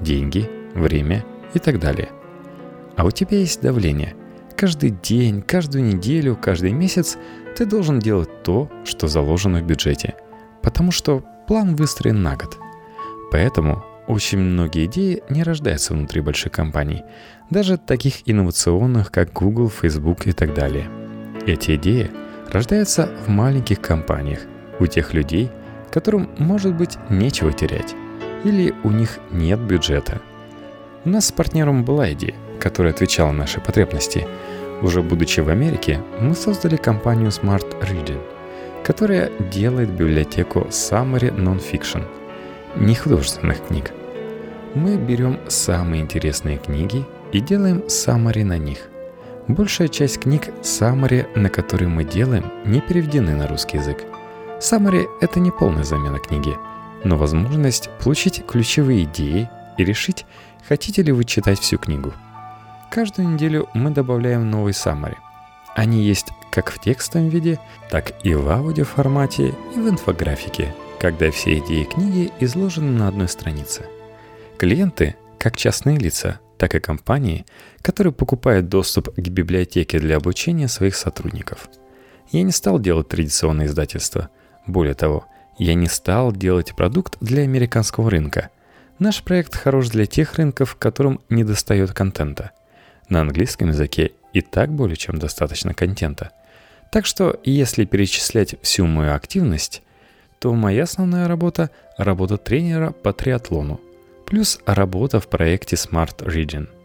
Деньги, 0.00 0.48
время 0.74 1.24
и 1.54 1.58
так 1.58 1.80
далее. 1.80 2.10
А 2.96 3.04
у 3.04 3.10
тебя 3.10 3.38
есть 3.38 3.62
давление. 3.62 4.14
Каждый 4.56 4.90
день, 4.90 5.42
каждую 5.42 5.84
неделю, 5.84 6.36
каждый 6.40 6.72
месяц 6.72 7.16
ты 7.56 7.64
должен 7.64 8.00
делать 8.00 8.42
то, 8.42 8.70
что 8.84 9.08
заложено 9.08 9.60
в 9.60 9.66
бюджете. 9.66 10.14
Потому 10.62 10.90
что 10.90 11.22
план 11.46 11.76
выстроен 11.76 12.22
на 12.22 12.36
год. 12.36 12.58
Поэтому 13.30 13.84
очень 14.08 14.38
многие 14.38 14.86
идеи 14.86 15.22
не 15.28 15.42
рождаются 15.42 15.92
внутри 15.92 16.20
больших 16.22 16.50
компаний, 16.50 17.04
даже 17.50 17.76
таких 17.76 18.28
инновационных, 18.28 19.12
как 19.12 19.32
Google, 19.32 19.68
Facebook 19.68 20.26
и 20.26 20.32
так 20.32 20.54
далее. 20.54 20.88
Эти 21.46 21.76
идеи 21.76 22.10
рождаются 22.50 23.10
в 23.26 23.28
маленьких 23.28 23.80
компаниях, 23.80 24.40
у 24.80 24.86
тех 24.86 25.12
людей, 25.12 25.50
которым, 25.90 26.30
может 26.38 26.74
быть, 26.74 26.98
нечего 27.10 27.52
терять, 27.52 27.94
или 28.44 28.74
у 28.84 28.90
них 28.90 29.18
нет 29.30 29.58
бюджета. 29.60 30.20
У 31.04 31.10
нас 31.10 31.26
с 31.26 31.32
партнером 31.32 31.84
была 31.84 32.12
идея, 32.12 32.34
которая 32.60 32.92
отвечала 32.92 33.32
на 33.32 33.38
наши 33.38 33.60
потребности. 33.60 34.26
Уже 34.82 35.02
будучи 35.02 35.40
в 35.40 35.48
Америке, 35.48 36.00
мы 36.20 36.34
создали 36.34 36.76
компанию 36.76 37.30
Smart 37.30 37.66
Reading, 37.80 38.20
которая 38.84 39.30
делает 39.52 39.90
библиотеку 39.90 40.66
Summary 40.70 41.34
Nonfiction, 41.34 42.04
не 42.76 42.94
художественных 42.94 43.66
книг. 43.66 43.90
Мы 44.74 44.96
берем 44.96 45.38
самые 45.48 46.02
интересные 46.02 46.58
книги 46.58 47.04
и 47.32 47.40
делаем 47.40 47.84
summary 47.88 48.44
на 48.44 48.58
них. 48.58 48.88
Большая 49.48 49.88
часть 49.88 50.20
книг 50.20 50.48
summary, 50.62 51.26
на 51.34 51.48
которые 51.48 51.88
мы 51.88 52.04
делаем, 52.04 52.44
не 52.64 52.80
переведены 52.80 53.34
на 53.34 53.48
русский 53.48 53.78
язык– 53.78 54.02
Summary— 54.60 55.06
это 55.20 55.38
не 55.38 55.52
полная 55.52 55.84
замена 55.84 56.18
книги, 56.18 56.56
но 57.04 57.16
возможность 57.16 57.90
получить 58.02 58.44
ключевые 58.44 59.04
идеи 59.04 59.48
и 59.76 59.84
решить, 59.84 60.26
хотите 60.66 61.02
ли 61.02 61.12
вы 61.12 61.24
читать 61.24 61.60
всю 61.60 61.78
книгу. 61.78 62.12
Каждую 62.90 63.28
неделю 63.28 63.68
мы 63.72 63.90
добавляем 63.90 64.50
новый 64.50 64.72
summary. 64.72 65.14
Они 65.76 66.02
есть 66.02 66.32
как 66.50 66.70
в 66.72 66.80
текстовом 66.80 67.28
виде, 67.28 67.60
так 67.88 68.14
и 68.24 68.34
в 68.34 68.50
аудиоформате 68.50 69.54
и 69.76 69.78
в 69.78 69.88
инфографике, 69.88 70.74
когда 70.98 71.30
все 71.30 71.58
идеи 71.58 71.84
книги 71.84 72.32
изложены 72.40 72.90
на 72.90 73.06
одной 73.06 73.28
странице. 73.28 73.86
Клиенты, 74.58 75.14
как 75.38 75.56
частные 75.56 75.98
лица, 75.98 76.40
так 76.56 76.74
и 76.74 76.80
компании, 76.80 77.46
которые 77.80 78.12
покупают 78.12 78.68
доступ 78.68 79.14
к 79.14 79.28
библиотеке 79.28 80.00
для 80.00 80.16
обучения 80.16 80.66
своих 80.66 80.96
сотрудников. 80.96 81.68
Я 82.32 82.42
не 82.42 82.50
стал 82.50 82.80
делать 82.80 83.06
традиционное 83.06 83.66
издательство– 83.66 84.30
более 84.68 84.94
того, 84.94 85.26
я 85.58 85.74
не 85.74 85.88
стал 85.88 86.30
делать 86.30 86.76
продукт 86.76 87.16
для 87.20 87.42
американского 87.42 88.10
рынка. 88.10 88.50
Наш 88.98 89.22
проект 89.22 89.56
хорош 89.56 89.88
для 89.88 90.06
тех 90.06 90.34
рынков, 90.34 90.76
которым 90.76 91.20
не 91.28 91.42
достает 91.42 91.92
контента. 91.92 92.52
На 93.08 93.22
английском 93.22 93.68
языке 93.68 94.12
и 94.32 94.40
так 94.40 94.70
более 94.70 94.96
чем 94.96 95.18
достаточно 95.18 95.74
контента. 95.74 96.30
Так 96.92 97.06
что, 97.06 97.40
если 97.44 97.84
перечислять 97.84 98.56
всю 98.62 98.86
мою 98.86 99.14
активность, 99.14 99.82
то 100.38 100.52
моя 100.52 100.84
основная 100.84 101.26
работа– 101.26 101.70
работа 101.96 102.36
тренера 102.36 102.92
по 102.92 103.12
триатлону, 103.12 103.80
плюс 104.26 104.60
работа 104.66 105.18
в 105.18 105.28
проекте 105.28 105.76
Smart 105.76 106.18
Region– 106.18 106.68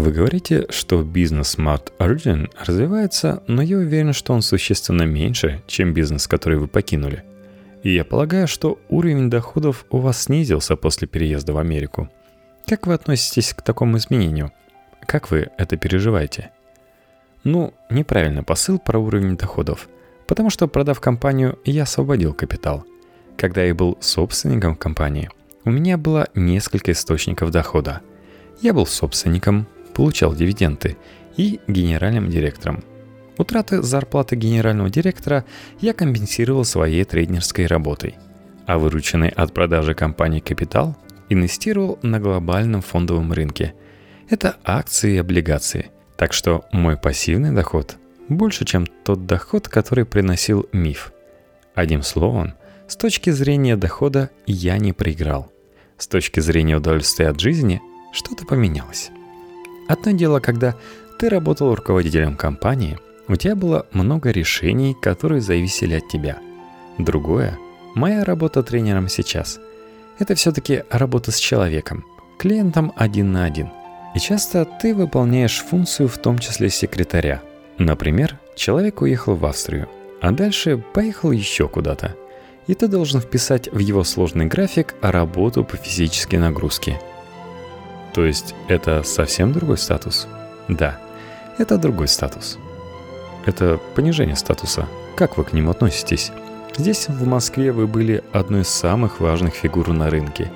вы 0.00 0.10
говорите, 0.10 0.66
что 0.70 1.02
бизнес 1.02 1.58
Smart 1.58 1.92
Origin 1.98 2.50
развивается, 2.58 3.42
но 3.46 3.60
я 3.60 3.76
уверен, 3.76 4.14
что 4.14 4.32
он 4.32 4.40
существенно 4.40 5.02
меньше, 5.02 5.62
чем 5.66 5.92
бизнес, 5.92 6.26
который 6.26 6.56
вы 6.56 6.66
покинули. 6.66 7.24
И 7.82 7.92
я 7.92 8.02
полагаю, 8.02 8.48
что 8.48 8.78
уровень 8.88 9.28
доходов 9.28 9.84
у 9.90 9.98
вас 9.98 10.22
снизился 10.22 10.76
после 10.76 11.06
переезда 11.06 11.52
в 11.52 11.58
Америку. 11.58 12.08
Как 12.66 12.86
вы 12.86 12.94
относитесь 12.94 13.52
к 13.52 13.60
такому 13.60 13.98
изменению? 13.98 14.50
Как 15.06 15.30
вы 15.30 15.50
это 15.58 15.76
переживаете? 15.76 16.52
Ну, 17.44 17.74
неправильно 17.90 18.42
посыл 18.42 18.78
про 18.78 18.98
уровень 18.98 19.36
доходов. 19.36 19.90
Потому 20.26 20.48
что, 20.48 20.68
продав 20.68 21.00
компанию, 21.00 21.58
я 21.66 21.82
освободил 21.82 22.32
капитал. 22.32 22.86
Когда 23.36 23.62
я 23.62 23.74
был 23.74 23.98
собственником 24.00 24.74
компании, 24.74 25.28
у 25.66 25.70
меня 25.70 25.98
было 25.98 26.28
несколько 26.34 26.92
источников 26.92 27.50
дохода. 27.50 28.00
Я 28.62 28.72
был 28.72 28.86
собственником, 28.86 29.66
получал 29.94 30.34
дивиденды, 30.34 30.96
и 31.36 31.60
генеральным 31.66 32.28
директором. 32.28 32.84
Утраты 33.38 33.82
зарплаты 33.82 34.36
генерального 34.36 34.90
директора 34.90 35.44
я 35.80 35.94
компенсировал 35.94 36.64
своей 36.64 37.04
трейдерской 37.04 37.66
работой, 37.66 38.16
а 38.66 38.78
вырученный 38.78 39.28
от 39.28 39.54
продажи 39.54 39.94
компании 39.94 40.40
капитал 40.40 40.96
инвестировал 41.28 41.98
на 42.02 42.20
глобальном 42.20 42.82
фондовом 42.82 43.32
рынке. 43.32 43.74
Это 44.28 44.56
акции 44.64 45.14
и 45.14 45.18
облигации. 45.18 45.90
Так 46.16 46.32
что 46.32 46.64
мой 46.72 46.96
пассивный 46.96 47.52
доход 47.52 47.96
больше, 48.28 48.64
чем 48.64 48.86
тот 48.86 49.26
доход, 49.26 49.68
который 49.68 50.04
приносил 50.04 50.68
миф. 50.72 51.12
Одним 51.74 52.02
словом, 52.02 52.54
с 52.86 52.96
точки 52.96 53.30
зрения 53.30 53.76
дохода 53.76 54.30
я 54.46 54.78
не 54.78 54.92
проиграл. 54.92 55.50
С 55.96 56.06
точки 56.06 56.40
зрения 56.40 56.76
удовольствия 56.76 57.28
от 57.28 57.40
жизни 57.40 57.80
что-то 58.12 58.44
поменялось. 58.44 59.10
Одно 59.92 60.12
дело, 60.12 60.40
когда 60.40 60.74
ты 61.18 61.28
работал 61.28 61.74
руководителем 61.74 62.34
компании, 62.34 62.98
у 63.28 63.36
тебя 63.36 63.54
было 63.54 63.84
много 63.92 64.30
решений, 64.30 64.96
которые 64.98 65.42
зависели 65.42 65.96
от 65.96 66.08
тебя. 66.08 66.38
Другое– 66.96 67.58
моя 67.94 68.24
работа 68.24 68.62
тренером 68.62 69.08
сейчас. 69.08 69.60
Это 70.18 70.34
все-таки 70.34 70.84
работа 70.88 71.30
с 71.30 71.36
человеком, 71.36 72.06
клиентом 72.38 72.94
один 72.96 73.32
на 73.32 73.44
один. 73.44 73.68
И 74.14 74.18
часто 74.18 74.64
ты 74.64 74.94
выполняешь 74.94 75.58
функцию 75.58 76.08
в 76.08 76.16
том 76.16 76.38
числе 76.38 76.70
секретаря. 76.70 77.42
Например, 77.76 78.38
человек 78.56 79.02
уехал 79.02 79.34
в 79.34 79.44
Австрию, 79.44 79.90
а 80.22 80.30
дальше 80.30 80.82
поехал 80.94 81.32
еще 81.32 81.68
куда-то. 81.68 82.16
И 82.66 82.72
ты 82.72 82.88
должен 82.88 83.20
вписать 83.20 83.70
в 83.70 83.78
его 83.78 84.04
сложный 84.04 84.46
график 84.46 84.94
работу 85.02 85.64
по 85.64 85.76
физической 85.76 86.36
нагрузке– 86.36 86.98
то 88.12 88.24
есть 88.24 88.54
это 88.68 89.02
совсем 89.02 89.52
другой 89.52 89.78
статус? 89.78 90.26
Да, 90.68 90.98
это 91.58 91.78
другой 91.78 92.08
статус. 92.08 92.58
Это 93.46 93.80
понижение 93.94 94.36
статуса. 94.36 94.86
Как 95.16 95.36
вы 95.36 95.44
к 95.44 95.52
ним 95.52 95.68
относитесь? 95.68 96.30
Здесь, 96.76 97.08
в 97.08 97.26
Москве, 97.26 97.72
вы 97.72 97.86
были 97.86 98.22
одной 98.32 98.62
из 98.62 98.68
самых 98.68 99.20
важных 99.20 99.54
фигур 99.54 99.88
на 99.88 100.08
рынке. 100.10 100.50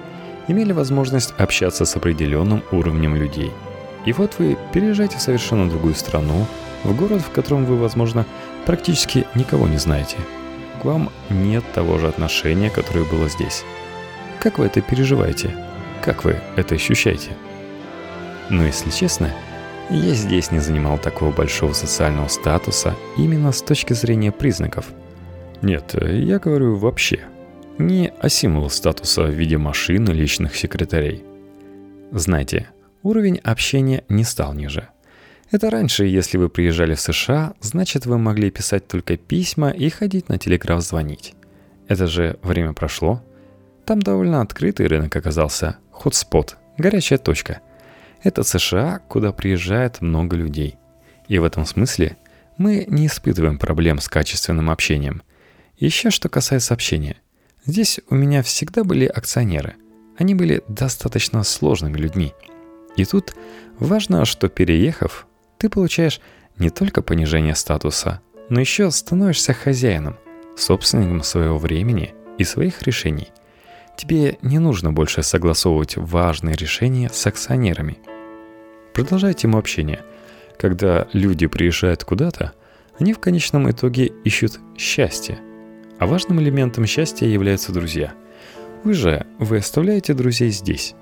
Имели 0.49 0.73
возможность 0.73 1.35
общаться 1.37 1.85
с 1.85 1.97
определенным 1.97 2.63
уровнем 2.71 3.17
людей. 3.17 3.53
И 4.05 4.13
вот 4.13 4.35
вы 4.39 4.57
переезжаете 4.73 5.19
в 5.19 5.23
совершенно 5.23 5.69
другую 5.69 5.95
страну, 5.95 6.47
в 6.85 6.97
город, 6.97 7.21
в 7.23 7.31
котором 7.33 7.65
вы, 7.65 7.77
возможно, 7.77 8.25
практически 8.65 9.27
никого 9.35 9.67
не 9.67 9.79
знаете. 9.79 10.17
К 10.81 10.85
вам 10.85 11.11
нет 11.29 11.65
того 11.75 11.99
же 11.99 12.07
отношения, 12.07 12.71
которое 12.71 13.05
было 13.05 13.29
здесь. 13.29 13.65
Как 14.39 14.59
вы 14.59 14.67
это 14.67 14.81
переживаете? 14.81 15.66
Как 16.07 16.25
вы 16.25 16.37
это 16.55 16.77
ощущаете? 16.77 17.31
Но 18.49 18.65
если 18.65 18.91
честно, 18.91 19.35
я 19.91 20.15
здесь 20.15 20.53
не 20.53 20.61
занимал 20.61 20.99
такого 20.99 21.33
большого 21.33 21.73
социального 21.73 22.29
статуса 22.29 22.95
именно 23.17 23.51
с 23.51 23.61
точки 23.61 23.93
зрения 23.93 24.31
признаков. 24.31 24.87
Нет, 25.63 25.97
я 26.01 26.39
говорю 26.39 26.77
вообще. 26.77 27.25
не 27.79 28.13
о 28.21 28.29
символ 28.29 28.71
статуса 28.71 29.25
в 29.25 29.31
виде 29.31 29.59
машин 29.59 30.05
и 30.09 30.13
личных 30.13 30.55
секретарей. 30.55 31.25
Знаете, 32.13 32.69
уровень 33.03 33.39
общения 33.39 34.05
не 34.09 34.23
стал 34.23 34.55
ниже. 34.55 34.89
Это 35.51 35.71
раньше, 35.71 36.05
если 36.05 36.39
вы 36.39 36.49
приезжали 36.49 36.95
в 36.95 37.01
США, 37.01 37.55
значит 37.61 38.07
вы 38.07 38.17
могли 38.17 38.53
писать 38.53 38.87
только 38.87 39.17
письма 39.17 39.71
и 39.71 39.91
ходить 39.91 40.29
на 40.29 40.39
телеграф 40.39 40.83
звонить. 40.83 41.35
Это 41.89 42.07
же 42.07 42.39
время 42.45 42.75
прошло. 42.75 43.25
Там 43.85 44.01
довольно 44.01 44.41
открытый 44.41 44.87
рынок 44.87 45.15
оказался, 45.15 45.79
хотспот, 46.01 46.57
горячая 46.79 47.19
точка. 47.19 47.61
Это 48.23 48.43
США, 48.43 49.01
куда 49.09 49.33
приезжает 49.33 50.01
много 50.01 50.37
людей. 50.37 50.77
И 51.29 51.39
в 51.39 51.45
этом 51.45 51.67
смысле 51.67 52.17
мы 52.57 52.85
не 52.89 53.07
испытываем 53.07 53.59
проблем 53.59 53.99
с 53.99 54.09
качественным 54.09 54.71
общением. 54.71 55.23
Еще 55.77 56.11
что 56.11 56.29
касается 56.29 56.75
общения. 56.75 57.17
Здесь 57.65 58.01
у 58.09 58.15
меня 58.15 58.43
всегда 58.43 58.85
были 58.85 59.07
акционеры. 59.07 59.77
Они 60.17 60.35
были 60.35 60.63
достаточно 60.69 61.43
сложными 61.43 61.99
людьми. 61.99 62.33
И 62.97 63.05
тут 63.05 63.35
важно, 63.79 64.25
что 64.25 64.49
переехав, 64.49 65.27
ты 65.59 65.69
получаешь 65.69 66.21
не 66.59 66.71
только 66.71 67.03
понижение 67.03 67.55
статуса, 67.55 68.21
но 68.49 68.61
еще 68.61 68.91
становишься 68.91 69.53
хозяином, 69.53 70.17
собственником 70.57 71.23
своего 71.23 71.59
времени 71.59 72.15
и 72.39 72.45
своих 72.45 72.83
решений. 72.83 73.29
Тебе 73.97 74.37
не 74.43 74.59
нужно 74.59 74.93
больше 74.93 75.23
согласовывать 75.23 75.97
важные 75.97 76.55
решения 76.55 77.09
с 77.11 77.27
акционерами. 77.27 77.99
Продолжай 78.93 79.35
тему 79.35 79.59
общения. 79.59 80.05
Когда 80.59 81.09
люди 81.13 81.47
приезжают 81.47 82.05
куда-то, 82.05 82.53
они 82.99 83.13
в 83.13 83.19
конечном 83.19 83.71
итоге 83.71 84.13
ищут 84.25 84.59
счастье. 84.77 85.39
А 85.99 86.07
важным 86.07 86.41
элементом 86.41 86.87
счастья 86.87 87.27
являются 87.27 87.73
друзья. 87.73 88.13
Вы 88.85 88.93
же, 88.93 89.27
вы 89.39 89.59
оставляете 89.59 90.15
друзей 90.15 90.51
здесь. 90.51 90.95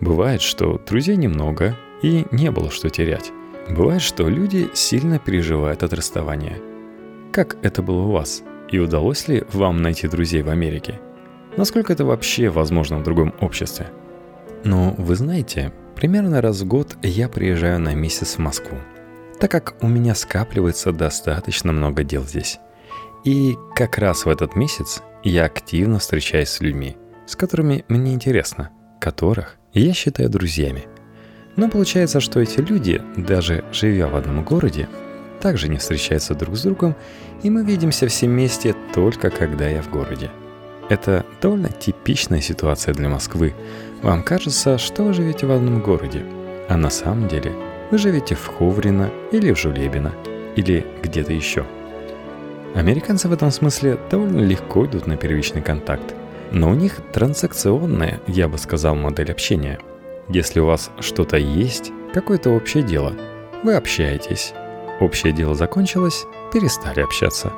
Бывает, 0.00 0.40
что 0.40 0.78
друзей 0.78 1.16
немного 1.16 1.76
и 2.02 2.24
не 2.30 2.50
было 2.50 2.70
что 2.70 2.88
терять. 2.88 3.32
Бывает, 3.68 4.00
что 4.00 4.28
люди 4.28 4.68
сильно 4.74 5.18
переживают 5.18 5.82
от 5.82 5.92
расставания. 5.92 6.58
Как 7.32 7.56
это 7.62 7.82
было 7.82 8.02
у 8.02 8.12
вас? 8.12 8.42
И 8.70 8.78
удалось 8.78 9.28
ли 9.28 9.44
вам 9.52 9.82
найти 9.82 10.08
друзей 10.08 10.42
в 10.42 10.50
Америке? 10.50 11.00
Насколько 11.58 11.92
это 11.92 12.06
вообще 12.06 12.48
возможно 12.48 12.98
в 12.98 13.02
другом 13.02 13.34
обществе? 13.40 13.90
Ну, 14.64 14.94
вы 14.96 15.14
знаете, 15.16 15.72
примерно 15.94 16.40
раз 16.40 16.60
в 16.60 16.66
год 16.66 16.96
я 17.02 17.28
приезжаю 17.28 17.78
на 17.80 17.94
месяц 17.94 18.36
в 18.36 18.38
Москву, 18.38 18.78
так 19.38 19.50
как 19.50 19.74
у 19.82 19.88
меня 19.88 20.14
скапливается 20.14 20.92
достаточно 20.92 21.72
много 21.72 22.04
дел 22.04 22.22
здесь. 22.22 22.58
И 23.24 23.56
как 23.74 23.98
раз 23.98 24.24
в 24.24 24.30
этот 24.30 24.56
месяц 24.56 25.02
я 25.22 25.44
активно 25.44 25.98
встречаюсь 25.98 26.48
с 26.48 26.60
людьми, 26.60 26.96
с 27.26 27.36
которыми 27.36 27.84
мне 27.88 28.14
интересно, 28.14 28.70
которых 29.00 29.56
я 29.74 29.92
считаю 29.92 30.30
друзьями– 30.30 30.86
но 31.58 31.68
получается, 31.68 32.20
что 32.20 32.38
эти 32.38 32.60
люди, 32.60 33.02
даже 33.16 33.64
живя 33.72 34.06
в 34.06 34.14
одном 34.14 34.44
городе, 34.44 34.88
также 35.40 35.68
не 35.68 35.78
встречаются 35.78 36.36
друг 36.36 36.56
с 36.56 36.62
другом, 36.62 36.94
и 37.42 37.50
мы 37.50 37.64
видимся 37.64 38.06
все 38.06 38.28
вместе 38.28 38.76
только 38.94 39.28
когда 39.30 39.66
я 39.68 39.82
в 39.82 39.90
городе. 39.90 40.30
Это 40.88 41.24
довольно 41.40 41.68
типичная 41.68 42.40
ситуация 42.40 42.94
для 42.94 43.08
Москвы. 43.08 43.54
Вам 44.02 44.22
кажется, 44.22 44.78
что 44.78 45.02
вы 45.02 45.12
живете 45.12 45.46
в 45.46 45.52
одном 45.52 45.80
городе, 45.80 46.24
а 46.68 46.76
на 46.76 46.90
самом 46.90 47.28
деле 47.28 47.52
вы 47.90 47.98
живете 47.98 48.34
в 48.34 48.46
Ховрино 48.46 49.10
или 49.32 49.52
в 49.52 49.58
Жулебино, 49.58 50.12
или 50.56 50.86
где-то 51.02 51.32
еще. 51.32 51.64
Американцы 52.74 53.28
в 53.28 53.32
этом 53.32 53.50
смысле 53.50 53.98
довольно 54.10 54.40
легко 54.40 54.86
идут 54.86 55.06
на 55.06 55.16
первичный 55.16 55.62
контакт, 55.62 56.14
но 56.52 56.70
у 56.70 56.74
них 56.74 57.00
транзакционная, 57.12 58.20
я 58.26 58.48
бы 58.48 58.58
сказал, 58.58 58.94
модель 58.94 59.30
общения– 59.30 59.78
если 60.30 60.60
у 60.60 60.66
вас 60.66 60.90
что-то 61.00 61.38
есть, 61.38 61.90
какое-то 62.12 62.50
общее 62.50 62.82
дело, 62.82 63.14
вы 63.64 63.74
общаетесь. 63.74 64.52
Общее 65.00 65.32
дело 65.32 65.54
закончилось, 65.54 66.26
перестали 66.52 67.00
общаться. 67.00 67.50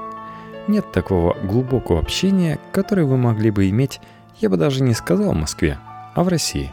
Нет 0.70 0.92
такого 0.92 1.34
глубокого 1.34 1.98
общения, 1.98 2.60
которое 2.70 3.02
вы 3.02 3.16
могли 3.16 3.50
бы 3.50 3.68
иметь, 3.70 4.00
я 4.38 4.48
бы 4.48 4.56
даже 4.56 4.84
не 4.84 4.94
сказал 4.94 5.32
в 5.32 5.36
Москве, 5.36 5.78
а 6.14 6.22
в 6.22 6.28
России. 6.28 6.70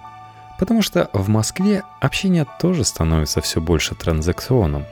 Потому 0.59 0.83
что 0.83 1.09
в 1.13 1.29
Москве 1.29 1.81
общение 1.99 2.45
тоже 2.59 2.83
становится 2.83 3.41
все 3.41 3.59
больше 3.59 3.95
транзакционным. 3.95 4.85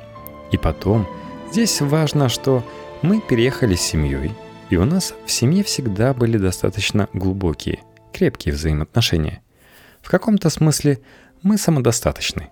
И 0.52 0.58
потом, 0.58 1.08
здесь 1.52 1.82
важно, 1.82 2.30
что 2.30 2.64
мы 3.04 3.22
переехали 3.22 3.76
с 3.76 3.82
семьей, 3.82 4.32
и 4.72 4.78
у 4.78 4.86
нас 4.86 5.14
в 5.28 5.32
семье 5.32 5.64
всегда 5.64 6.16
были 6.16 6.40
достаточно 6.40 7.08
глубокие, 7.14 7.84
крепкие 8.12 8.56
взаимоотношения. 8.56 9.44
В 10.02 10.10
каком-то 10.10 10.50
смысле 10.50 11.00
мы 11.44 11.60
самодостаточны. 11.60 12.50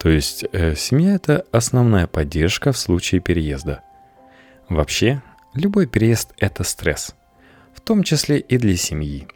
То 0.00 0.08
есть 0.08 0.44
э, 0.50 0.74
семья– 0.74 1.14
это 1.14 1.44
основная 1.52 2.08
поддержка 2.08 2.72
в 2.72 2.78
случае 2.78 3.20
переезда. 3.20 3.82
Вообще, 4.68 5.22
любой 5.58 5.86
переезд– 5.86 6.32
это 6.38 6.64
стресс, 6.64 7.14
в 7.74 7.80
том 7.80 8.02
числе 8.02 8.38
и 8.38 8.58
для 8.58 8.76
семьи. 8.76 9.28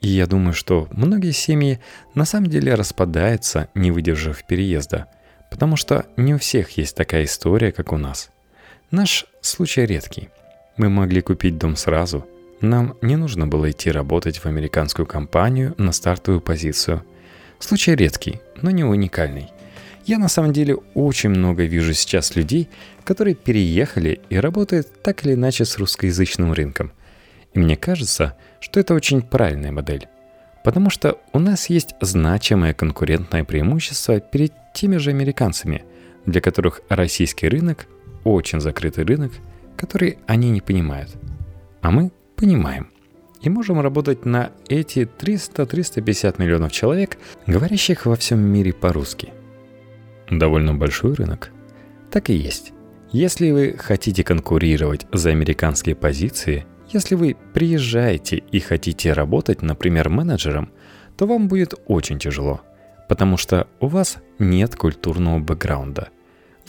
И 0.00 0.08
я 0.08 0.26
думаю, 0.26 0.54
что 0.54 0.88
многие 0.92 1.32
семьи 1.32 1.80
на 2.14 2.24
самом 2.24 2.48
деле 2.48 2.74
распадаются, 2.74 3.68
не 3.74 3.90
выдержав 3.90 4.46
переезда, 4.46 5.08
потому 5.50 5.76
что 5.76 6.06
не 6.16 6.34
у 6.34 6.38
всех 6.38 6.70
есть 6.78 6.96
такая 6.96 7.24
история, 7.24 7.72
как 7.72 7.92
у 7.92 7.96
нас. 7.96 8.30
Наш 8.90 9.26
случай 9.40 9.84
редкий. 9.84 10.28
Мы 10.76 10.88
могли 10.88 11.20
купить 11.20 11.58
дом 11.58 11.76
сразу– 11.76 12.26
нам 12.60 12.96
не 13.02 13.14
нужно 13.14 13.46
было 13.46 13.70
идти 13.70 13.90
работать 13.90 14.38
в 14.38 14.46
американскую 14.46 15.06
компанию 15.06 15.74
на 15.78 15.92
стартовую 15.92 16.40
позицию. 16.40 17.04
Случай 17.60 17.94
редкий, 17.94 18.40
но 18.60 18.70
не 18.70 18.84
уникальный. 18.84 19.50
Я 20.08 20.16
на 20.16 20.28
самом 20.28 20.54
деле 20.54 20.74
очень 20.94 21.28
много 21.28 21.64
вижу 21.64 21.92
сейчас 21.92 22.34
людей, 22.34 22.70
которые 23.04 23.34
переехали 23.34 24.22
и 24.30 24.38
работают 24.38 25.02
так 25.02 25.22
или 25.22 25.34
иначе 25.34 25.66
с 25.66 25.76
русскоязычным 25.76 26.54
рынком. 26.54 26.92
И 27.52 27.58
мне 27.58 27.76
кажется, 27.76 28.34
что 28.58 28.80
это 28.80 28.94
очень 28.94 29.20
правильная 29.20 29.70
модель. 29.70 30.08
Потому 30.64 30.88
что 30.88 31.18
у 31.34 31.38
нас 31.38 31.68
есть 31.68 31.94
значимое 32.00 32.72
конкурентное 32.72 33.44
преимущество 33.44 34.18
перед 34.18 34.54
теми 34.72 34.96
же 34.96 35.10
американцами, 35.10 35.84
для 36.24 36.40
которых 36.40 36.80
российский 36.88 37.46
рынок– 37.46 37.86
очень 38.24 38.62
закрытый 38.62 39.04
рынок, 39.04 39.32
который 39.76 40.20
они 40.26 40.48
не 40.48 40.62
понимают. 40.62 41.10
А 41.82 41.90
мы 41.90 42.12
понимаем. 42.34 42.88
И 43.42 43.50
можем 43.50 43.78
работать 43.78 44.24
на 44.24 44.52
эти 44.70 45.00
300-350 45.00 46.36
миллионов 46.38 46.72
человек, 46.72 47.18
говорящих 47.46 48.06
во 48.06 48.16
всем 48.16 48.40
мире 48.40 48.72
по-русски. 48.72 49.34
Довольно 50.30 50.74
большой 50.74 51.14
рынок. 51.14 51.50
Так 52.10 52.30
и 52.30 52.34
есть. 52.34 52.72
Если 53.10 53.50
вы 53.50 53.74
хотите 53.78 54.22
конкурировать 54.22 55.06
за 55.12 55.30
американские 55.30 55.94
позиции, 55.94 56.66
если 56.90 57.14
вы 57.14 57.36
приезжаете 57.54 58.36
и 58.36 58.60
хотите 58.60 59.12
работать, 59.12 59.62
например, 59.62 60.08
менеджером, 60.08 60.70
то 61.16 61.26
вам 61.26 61.48
будет 61.48 61.74
очень 61.86 62.18
тяжело, 62.18 62.60
потому 63.08 63.36
что 63.36 63.66
у 63.80 63.86
вас 63.86 64.18
нет 64.38 64.76
культурного 64.76 65.38
бэкграунда. 65.38 66.08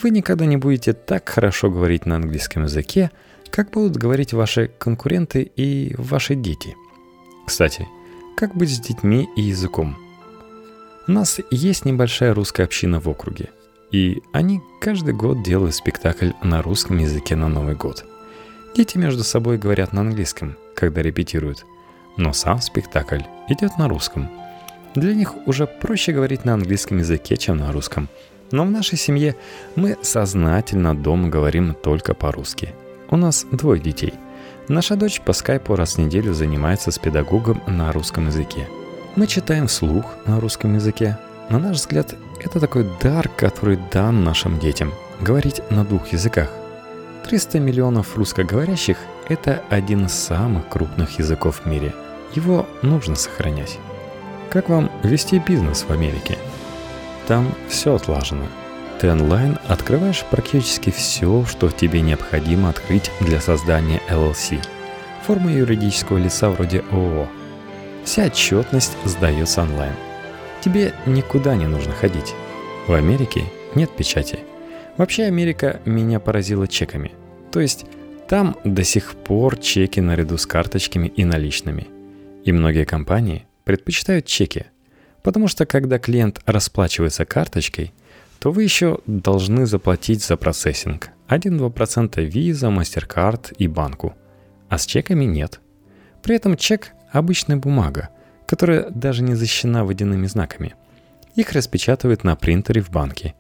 Вы 0.02 0.12
никогда 0.12 0.46
не 0.46 0.58
будете 0.58 0.94
так 0.94 1.28
хорошо 1.28 1.70
говорить 1.70 2.06
на 2.06 2.16
английском 2.16 2.64
языке, 2.64 3.12
как 3.50 3.72
будут 3.72 3.98
говорить 3.98 4.34
ваши 4.34 4.72
конкуренты 4.78 5.42
и 5.44 5.94
ваши 5.98 6.36
дети? 6.36 6.76
Кстати, 7.46 7.88
как 8.38 8.56
быть 8.56 8.70
с 8.70 8.80
детьми 8.80 9.28
и 9.36 9.42
языком? 9.42 9.98
У 11.10 11.12
нас 11.12 11.40
есть 11.50 11.86
небольшая 11.86 12.36
русская 12.36 12.66
община 12.66 13.00
в 13.00 13.10
округе, 13.10 13.50
и 13.92 14.22
они 14.32 14.62
каждый 14.80 15.16
год 15.16 15.42
делают 15.42 15.74
спектакль 15.74 16.34
на 16.44 16.62
русском 16.62 17.00
языке 17.00 17.36
на 17.36 17.50
Новый 17.50 17.74
год. 17.74 18.06
Дети 18.78 19.00
между 19.00 19.24
собой 19.24 19.58
говорят 19.58 19.92
на 19.92 20.02
английском, 20.02 20.56
когда 20.76 21.02
репетируют, 21.02 21.66
но 22.16 22.32
сам 22.32 22.62
спектакль 22.62 23.22
идет 23.48 23.80
на 23.80 23.90
русском. 23.90 24.30
Для 24.94 25.16
них 25.16 25.34
уже 25.48 25.66
проще 25.66 26.12
говорить 26.12 26.46
на 26.46 26.54
английском 26.54 27.00
языке, 27.00 27.38
чем 27.38 27.58
на 27.58 27.72
русском. 27.72 28.08
Но 28.52 28.64
в 28.64 28.70
нашей 28.70 29.00
семье 29.00 29.36
мы 29.76 29.98
сознательно 30.04 30.96
дома 30.96 31.28
говорим 31.28 31.74
только 31.74 32.14
по-русски– 32.14 32.70
у 33.12 33.18
нас 33.18 33.48
двое 33.52 33.82
детей. 33.82 34.14
Наша 34.68 34.96
дочь 34.96 35.20
по 35.22 35.34
скайпу 35.34 35.76
раз 35.76 35.96
в 35.96 35.98
неделю 35.98 36.36
занимается 36.36 36.92
с 36.92 37.00
педагогом 37.00 37.64
на 37.66 37.92
русском 37.92 38.28
языке. 38.28 38.68
Мы 39.16 39.28
читаем 39.28 39.68
вслух 39.68 40.06
на 40.26 40.40
русском 40.40 40.76
языке. 40.76 41.18
На 41.50 41.60
наш 41.60 41.78
взгляд, 41.78 42.16
это 42.40 42.60
такой 42.60 42.88
дар, 43.02 43.28
который 43.28 43.80
дан 43.92 44.24
нашим 44.24 44.60
детям– 44.60 44.94
говорить 45.22 45.62
на 45.70 45.84
двух 45.84 46.14
языках. 46.14 46.50
300 47.26 47.60
миллионов 47.60 48.16
русскоговорящих– 48.16 48.98
это 49.28 49.62
один 49.70 50.06
из 50.06 50.14
самых 50.14 50.68
крупных 50.70 51.20
языков 51.20 51.62
в 51.64 51.66
мире. 51.66 51.94
Его 52.34 52.68
нужно 52.82 53.16
сохранять. 53.16 53.80
Как 54.50 54.70
вам 54.70 54.92
вести 55.04 55.40
бизнес 55.40 55.86
в 55.88 55.92
Америке? 55.92 56.38
Там 57.28 57.52
все 57.68 57.96
отлажено– 57.96 58.46
ты 59.00 59.10
онлайн 59.10 59.58
открываешь 59.70 60.26
практически 60.30 60.90
все, 60.90 61.46
что 61.46 61.70
тебе 61.70 62.02
необходимо 62.02 62.68
открыть 62.70 63.12
для 63.22 63.40
создания 63.40 64.02
LLC. 64.10 64.62
форма 65.26 65.54
юридического 65.54 66.18
лица 66.18 66.50
вроде 66.50 66.84
ООО. 66.92 67.30
Вся 68.10 68.26
отчетность 68.26 68.98
сдается 69.06 69.62
онлайн. 69.62 69.94
Тебе 70.62 70.96
никуда 71.06 71.56
не 71.56 71.68
нужно 71.68 71.94
ходить. 71.94 72.34
В 72.88 72.94
Америке 72.94 73.44
нет 73.76 73.96
печати. 73.96 74.40
Вообще 74.98 75.26
Америка 75.26 75.80
меня 75.86 76.20
поразила 76.20 76.68
чеками. 76.68 77.12
То 77.52 77.60
есть 77.60 77.86
там 78.28 78.58
до 78.64 78.84
сих 78.84 79.14
пор 79.14 79.58
чеки 79.58 80.00
наряду 80.00 80.40
с 80.40 80.48
карточками 80.48 81.06
и 81.06 81.24
наличными. 81.24 81.88
И 82.44 82.52
многие 82.52 82.84
компании 82.84 83.46
предпочитают 83.64 84.26
чеки, 84.26 84.66
потому 85.22 85.48
что 85.48 85.68
когда 85.68 86.00
клиент 86.00 86.42
расплачивается 86.48 87.26
карточкой, 87.26 87.94
то 88.40 88.52
вы 88.52 88.64
еще 88.64 89.02
должны 89.06 89.68
заплатить 89.68 90.24
за 90.24 90.36
процессинг 90.36 91.10
1-2% 91.28 92.28
Visa, 92.28 92.76
MasterCard 92.76 93.54
и 93.60 93.68
банку. 93.68 94.16
А 94.68 94.80
с 94.80 94.88
чеками 94.88 95.26
нет. 95.26 95.60
При 96.24 96.36
этом 96.36 96.58
чек– 96.58 96.94
обычная 97.12 97.58
бумага, 97.58 98.10
которая 98.48 98.90
даже 98.90 99.24
не 99.24 99.36
защищена 99.36 99.84
водяными 99.84 100.28
знаками. 100.28 100.76
Их 101.36 101.52
распечатывают 101.54 102.24
на 102.24 102.36
принтере 102.36 102.82
в 102.82 102.90
банке. 102.90 103.36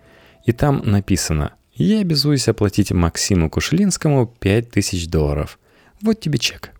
И 0.46 0.52
там 0.52 0.82
написано 0.86 1.54
«Я 1.74 2.00
обязуюсь 2.00 2.48
оплатить 2.48 2.92
Максиму 2.92 3.50
Кушелинскому 3.50 4.28
5000 4.28 5.08
долларов. 5.08 5.60
Вот 6.02 6.20
тебе 6.20 6.38
чек». 6.38 6.72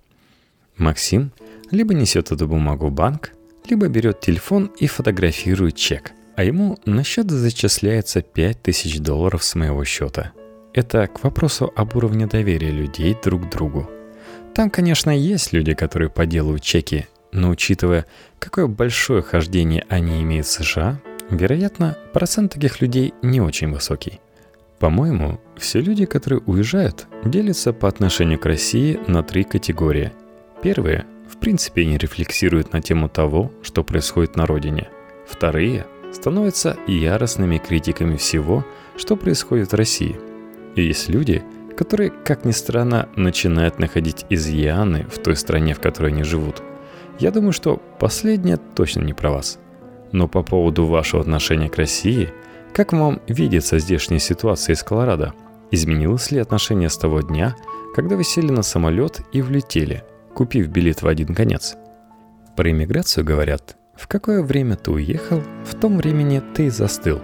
Максим 0.78 1.32
либо 1.72 1.94
несет 1.94 2.32
эту 2.32 2.48
бумагу 2.48 2.88
в 2.88 2.92
банк, 2.92 3.32
либо 3.70 3.88
берет 3.88 4.22
телефон 4.22 4.72
и 4.80 4.88
фотографирует 4.88 5.76
чек, 5.76 6.14
а 6.36 6.44
ему 6.44 6.80
на 6.86 7.04
счет 7.04 7.30
зачисляется 7.30 8.22
5000 8.22 9.00
долларов 9.00 9.44
с 9.44 9.56
моего 9.56 9.84
счета. 9.84 10.32
Это 10.74 11.08
к 11.08 11.24
вопросу 11.24 11.72
об 11.76 11.96
уровне 11.96 12.28
доверия 12.28 12.72
людей 12.72 13.16
друг 13.22 13.48
к 13.48 13.52
другу. 13.52 13.90
Там, 14.54 14.70
конечно, 14.70 15.10
есть 15.10 15.54
люди, 15.54 15.74
которые 15.74 16.10
поделывают 16.10 16.64
чеки, 16.64 17.08
но 17.32 17.50
учитывая, 17.50 18.06
какое 18.40 18.68
большое 18.68 19.22
хождение 19.22 19.86
они 19.90 20.22
имеют 20.22 20.48
в 20.48 20.52
США, 20.52 21.00
вероятно, 21.30 21.98
процент 22.14 22.54
таких 22.54 22.82
людей 22.82 23.14
не 23.22 23.42
очень 23.42 23.72
высокий. 23.72 24.20
По-моему, 24.80 25.40
все 25.58 25.82
люди, 25.82 26.06
которые 26.06 26.42
уезжают, 26.46 27.08
делятся 27.26 27.74
по 27.74 27.88
отношению 27.88 28.40
к 28.40 28.46
России 28.46 29.00
на 29.08 29.24
три 29.24 29.44
категории. 29.44 30.14
Первые 30.62 31.06
в 31.30 31.38
принципе 31.38 31.86
не 31.86 31.98
рефлексируют 31.98 32.74
на 32.74 32.82
тему 32.82 33.10
того, 33.10 33.52
что 33.62 33.84
происходит 33.84 34.36
на 34.36 34.46
родине. 34.46 34.90
Вторые 35.28 35.86
становятся 36.12 36.78
яростными 36.88 37.58
критиками 37.58 38.16
всего, 38.16 38.66
что 38.98 39.16
происходит 39.16 39.72
в 39.72 39.76
России. 39.76 40.20
И 40.76 40.82
есть 40.82 41.10
люди, 41.10 41.44
которые, 41.80 42.10
как 42.10 42.44
ни 42.44 42.52
странно, 42.52 43.08
начинают 43.16 43.80
находить 43.80 44.26
изъяны 44.30 45.08
в 45.10 45.18
той 45.18 45.38
стране, 45.38 45.74
в 45.74 45.80
которой 45.80 46.12
они 46.12 46.24
живут. 46.24 46.62
Я 47.20 47.32
думаю, 47.32 47.54
что 47.54 47.82
последнее 48.00 48.58
точно 48.58 49.04
не 49.04 49.14
про 49.14 49.32
вас. 49.32 49.60
Но 50.12 50.28
по 50.28 50.44
поводу 50.44 50.86
вашего 50.86 51.22
отношения 51.22 51.70
к 51.70 51.78
России, 51.78 52.34
как 52.74 52.92
вам 52.92 53.22
видится 53.30 53.80
здешняя 53.80 54.20
ситуация 54.20 54.74
из 54.74 54.84
Колорадо? 54.84 55.34
Изменилось 55.72 56.32
ли 56.32 56.40
отношение 56.40 56.90
с 56.90 56.98
того 56.98 57.22
дня, 57.22 57.56
когда 57.96 58.18
вы 58.18 58.26
сели 58.26 58.52
на 58.52 58.62
самолет 58.62 59.22
и 59.32 59.42
влетели– 59.42 60.04
купив 60.36 60.68
билет 60.68 61.02
в 61.02 61.08
один 61.08 61.34
конец. 61.34 61.78
Про 62.58 62.72
иммиграцию 62.72 63.24
говорят, 63.24 63.78
в 63.96 64.10
какое 64.10 64.44
время 64.44 64.76
ты 64.76 64.92
уехал, 64.92 65.42
в 65.64 65.76
том 65.76 65.96
времени 65.96 66.42
ты 66.54 66.66
и 66.66 66.70
застыл. 66.70 67.22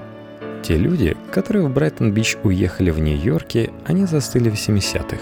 Те 0.66 0.78
люди, 0.78 1.16
которые 1.32 1.66
в 1.66 1.72
Брайтон-Бич 1.72 2.38
уехали 2.44 2.90
в 2.90 3.00
Нью-Йорке, 3.00 3.72
они 3.86 4.06
застыли 4.06 4.50
в 4.50 4.56
70-х. 4.56 5.18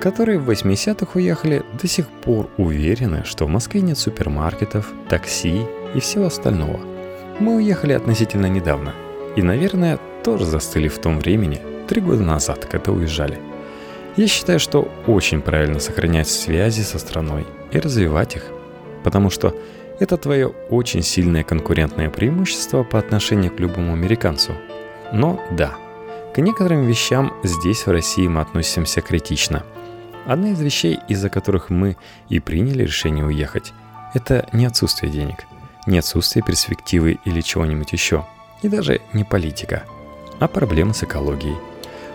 Которые 0.00 0.38
в 0.38 0.48
80-х 0.48 1.10
уехали, 1.14 1.62
до 1.80 1.86
сих 1.86 2.08
пор 2.08 2.48
уверены, 2.56 3.22
что 3.24 3.44
в 3.44 3.50
Москве 3.50 3.82
нет 3.82 3.98
супермаркетов, 3.98 4.90
такси 5.10 5.66
и 5.94 6.00
всего 6.00 6.26
остального. 6.26 6.80
Мы 7.38 7.56
уехали 7.56 7.92
относительно 7.92 8.46
недавно. 8.46 8.94
И, 9.36 9.42
наверное, 9.42 9.98
тоже 10.24 10.46
застыли 10.46 10.88
в 10.88 10.98
том 10.98 11.18
времени, 11.18 11.60
три 11.86 12.00
года 12.00 12.22
назад, 12.22 12.64
когда 12.64 12.92
уезжали– 12.92 13.38
я 14.16 14.26
считаю, 14.26 14.58
что 14.58 14.90
очень 15.06 15.40
правильно 15.40 15.78
сохранять 15.78 16.28
связи 16.28 16.82
со 16.82 16.98
страной 16.98 17.46
и 17.70 17.78
развивать 17.78 18.36
их, 18.36 18.44
потому 19.04 19.30
что 19.30 19.54
это 20.00 20.16
твое 20.16 20.48
очень 20.48 21.02
сильное 21.02 21.44
конкурентное 21.44 22.10
преимущество 22.10 22.82
по 22.82 22.98
отношению 22.98 23.52
к 23.52 23.60
любому 23.60 23.92
американцу. 23.92 24.52
Но 25.12 25.40
да, 25.52 25.76
к 26.34 26.38
некоторым 26.38 26.86
вещам 26.86 27.32
здесь 27.44 27.86
в 27.86 27.90
России 27.90 28.26
мы 28.26 28.40
относимся 28.40 29.00
критично. 29.00 29.64
Одна 30.26 30.50
из 30.50 30.60
вещей, 30.60 30.98
из-за 31.08 31.30
которых 31.30 31.70
мы 31.70 31.96
и 32.28 32.40
приняли 32.40 32.82
решение 32.82 33.24
уехать, 33.24 33.72
это 34.14 34.48
не 34.52 34.66
отсутствие 34.66 35.12
денег, 35.12 35.46
не 35.86 35.98
отсутствие 35.98 36.42
перспективы 36.44 37.18
или 37.24 37.40
чего-нибудь 37.40 37.92
еще, 37.92 38.26
и 38.62 38.68
даже 38.68 39.00
не 39.12 39.22
политика, 39.22 39.84
а 40.40 40.48
проблемы 40.48 40.94
с 40.94 41.04
экологией– 41.04 41.56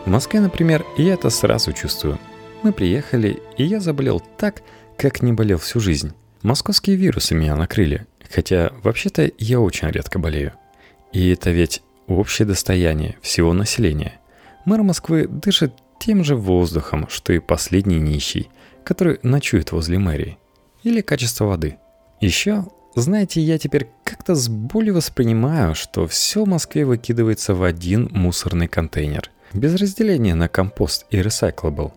в 0.05 0.07
Москве, 0.07 0.39
например, 0.39 0.85
я 0.97 1.15
это 1.15 1.31
сразу 1.31 1.73
чувствую. 1.73 2.19
Мы 2.61 2.71
приехали, 2.71 3.41
и 3.57 3.63
я 3.63 3.79
заболел 3.79 4.21
так, 4.37 4.61
как 4.97 5.23
не 5.23 5.33
болел 5.33 5.57
всю 5.57 5.79
жизнь. 5.79 6.13
Московские 6.45 6.95
вирусы 6.95 7.34
меня 7.34 7.55
накрыли, 7.55 8.05
хотя 8.29 8.71
вообще-то 8.84 9.31
я 9.39 9.60
очень 9.60 9.89
редко 9.89 10.19
болею. 10.19 10.53
И 11.12 11.29
это 11.29 11.49
ведь 11.49 11.81
общее 12.05 12.45
достояние 12.45 13.17
всего 13.23 13.51
населения. 13.51 14.19
Мэр 14.63 14.84
Москвы 14.84 15.27
дышит 15.27 15.73
тем 15.99 16.23
же 16.23 16.36
воздухом, 16.36 17.10
что 17.10 17.34
и 17.34 17.39
последний 17.39 17.99
нищий, 17.99 18.51
который 18.84 19.17
ночует 19.23 19.71
возле 19.71 19.97
мэрии. 19.97 20.38
Или 20.84 21.01
качество 21.01 21.45
воды. 21.45 21.77
Еще, 22.21 22.65
знаете, 22.93 23.41
я 23.41 23.58
теперь 23.58 23.88
как-то 24.03 24.36
с 24.36 24.47
болью 24.47 24.93
воспринимаю, 24.93 25.73
что 25.73 26.05
все 26.05 26.43
в 26.43 26.47
Москве 26.47 26.86
выкидывается 26.86 27.55
в 27.55 27.63
один 27.63 28.08
мусорный 28.12 28.67
контейнер 28.67 29.31
без 29.51 29.73
разделения 29.73 30.36
на 30.36 30.47
компост 30.47 31.08
и 31.10 31.17
recyclable. 31.17 31.91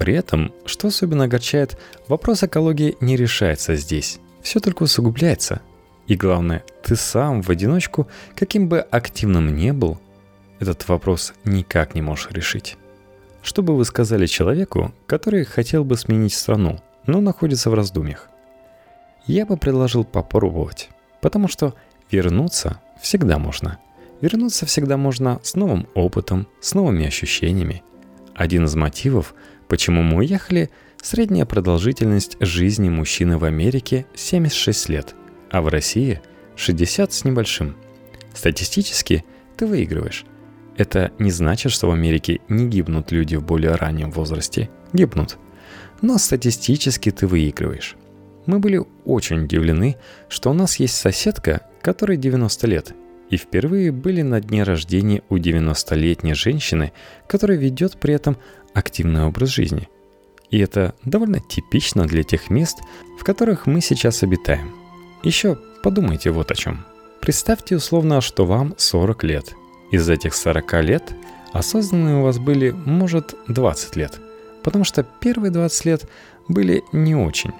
При 0.00 0.14
этом, 0.14 0.52
что 0.64 0.88
особенно 0.88 1.24
огорчает, 1.24 1.78
вопрос 2.08 2.42
экологии 2.42 2.96
не 3.00 3.16
решается 3.16 3.76
здесь. 3.76 4.18
Все 4.40 4.58
только 4.58 4.84
усугубляется. 4.84 5.60
И 6.06 6.16
главное, 6.16 6.64
ты 6.82 6.96
сам 6.96 7.42
в 7.42 7.50
одиночку, 7.50 8.08
каким 8.34 8.68
бы 8.68 8.80
активным 8.80 9.54
ни 9.54 9.70
был, 9.70 10.00
этот 10.58 10.88
вопрос 10.88 11.34
никак 11.44 11.94
не 11.94 12.00
можешь 12.00 12.30
решить. 12.30 12.76
Что 13.42 13.62
бы 13.62 13.76
вы 13.76 13.84
сказали 13.84 14.26
человеку, 14.26 14.92
который 15.06 15.44
хотел 15.44 15.84
бы 15.84 15.96
сменить 15.96 16.34
страну, 16.34 16.80
но 17.06 17.20
находится 17.20 17.70
в 17.70 17.74
раздумьях? 17.74 18.28
Я 19.26 19.46
бы 19.46 19.56
предложил 19.56 20.04
попробовать, 20.04 20.88
потому 21.20 21.46
что 21.46 21.74
вернуться 22.10 22.80
всегда 23.00 23.38
можно– 23.38 23.78
Вернуться 24.20 24.66
всегда 24.66 24.96
можно 24.96 25.40
с 25.42 25.54
новым 25.54 25.86
опытом, 25.94 26.46
с 26.60 26.74
новыми 26.74 27.06
ощущениями. 27.06 27.82
Один 28.34 28.66
из 28.66 28.74
мотивов, 28.74 29.34
почему 29.70 30.02
мы 30.02 30.18
уехали, 30.18 30.68
средняя 31.00 31.46
продолжительность 31.46 32.36
жизни 32.40 32.88
мужчины 32.88 33.38
в 33.38 33.44
Америке 33.44 34.04
76 34.16 34.88
лет, 34.88 35.14
а 35.48 35.62
в 35.62 35.68
России 35.68 36.20
60 36.56 37.12
с 37.12 37.24
небольшим. 37.24 37.76
Статистически 38.34 39.24
ты 39.56 39.66
выигрываешь. 39.66 40.26
Это 40.76 41.12
не 41.20 41.30
значит, 41.30 41.70
что 41.70 41.86
в 41.86 41.92
Америке 41.92 42.40
не 42.48 42.68
гибнут 42.68 43.12
люди 43.12 43.36
в 43.36 43.44
более 43.44 43.76
раннем 43.76 44.10
возрасте. 44.10 44.68
Гибнут. 44.92 45.38
Но 46.02 46.18
статистически 46.18 47.12
ты 47.12 47.28
выигрываешь. 47.28 47.94
Мы 48.46 48.58
были 48.58 48.82
очень 49.04 49.44
удивлены, 49.44 49.96
что 50.28 50.50
у 50.50 50.54
нас 50.54 50.80
есть 50.80 50.96
соседка, 50.96 51.60
которой 51.80 52.16
90 52.16 52.66
лет, 52.66 52.94
и 53.30 53.36
впервые 53.36 53.92
были 53.92 54.22
на 54.22 54.40
дне 54.40 54.64
рождения 54.64 55.22
у 55.28 55.36
90-летней 55.36 56.34
женщины, 56.34 56.92
которая 57.28 57.56
ведет 57.56 57.96
при 57.96 58.12
этом 58.12 58.36
активный 58.74 59.24
образ 59.24 59.50
жизни. 59.50 59.88
И 60.50 60.58
это 60.58 60.94
довольно 61.04 61.40
типично 61.40 62.06
для 62.06 62.22
тех 62.22 62.50
мест, 62.50 62.78
в 63.18 63.24
которых 63.24 63.66
мы 63.66 63.80
сейчас 63.80 64.22
обитаем. 64.22 64.72
Еще 65.22 65.58
подумайте 65.82 66.30
вот 66.30 66.50
о 66.50 66.54
чем. 66.54 66.84
Представьте 67.20 67.76
условно, 67.76 68.20
что 68.20 68.46
вам 68.46 68.74
40 68.76 69.24
лет. 69.24 69.54
Из 69.90 70.08
этих 70.08 70.34
40 70.34 70.82
лет 70.82 71.14
осознанные 71.52 72.16
у 72.16 72.22
вас 72.22 72.38
были, 72.38 72.70
может, 72.70 73.34
20 73.48 73.96
лет. 73.96 74.18
Потому 74.62 74.84
что 74.84 75.02
первые 75.02 75.50
20 75.50 75.84
лет 75.84 76.08
были 76.48 76.82
не 76.92 77.14
очень. 77.14 77.52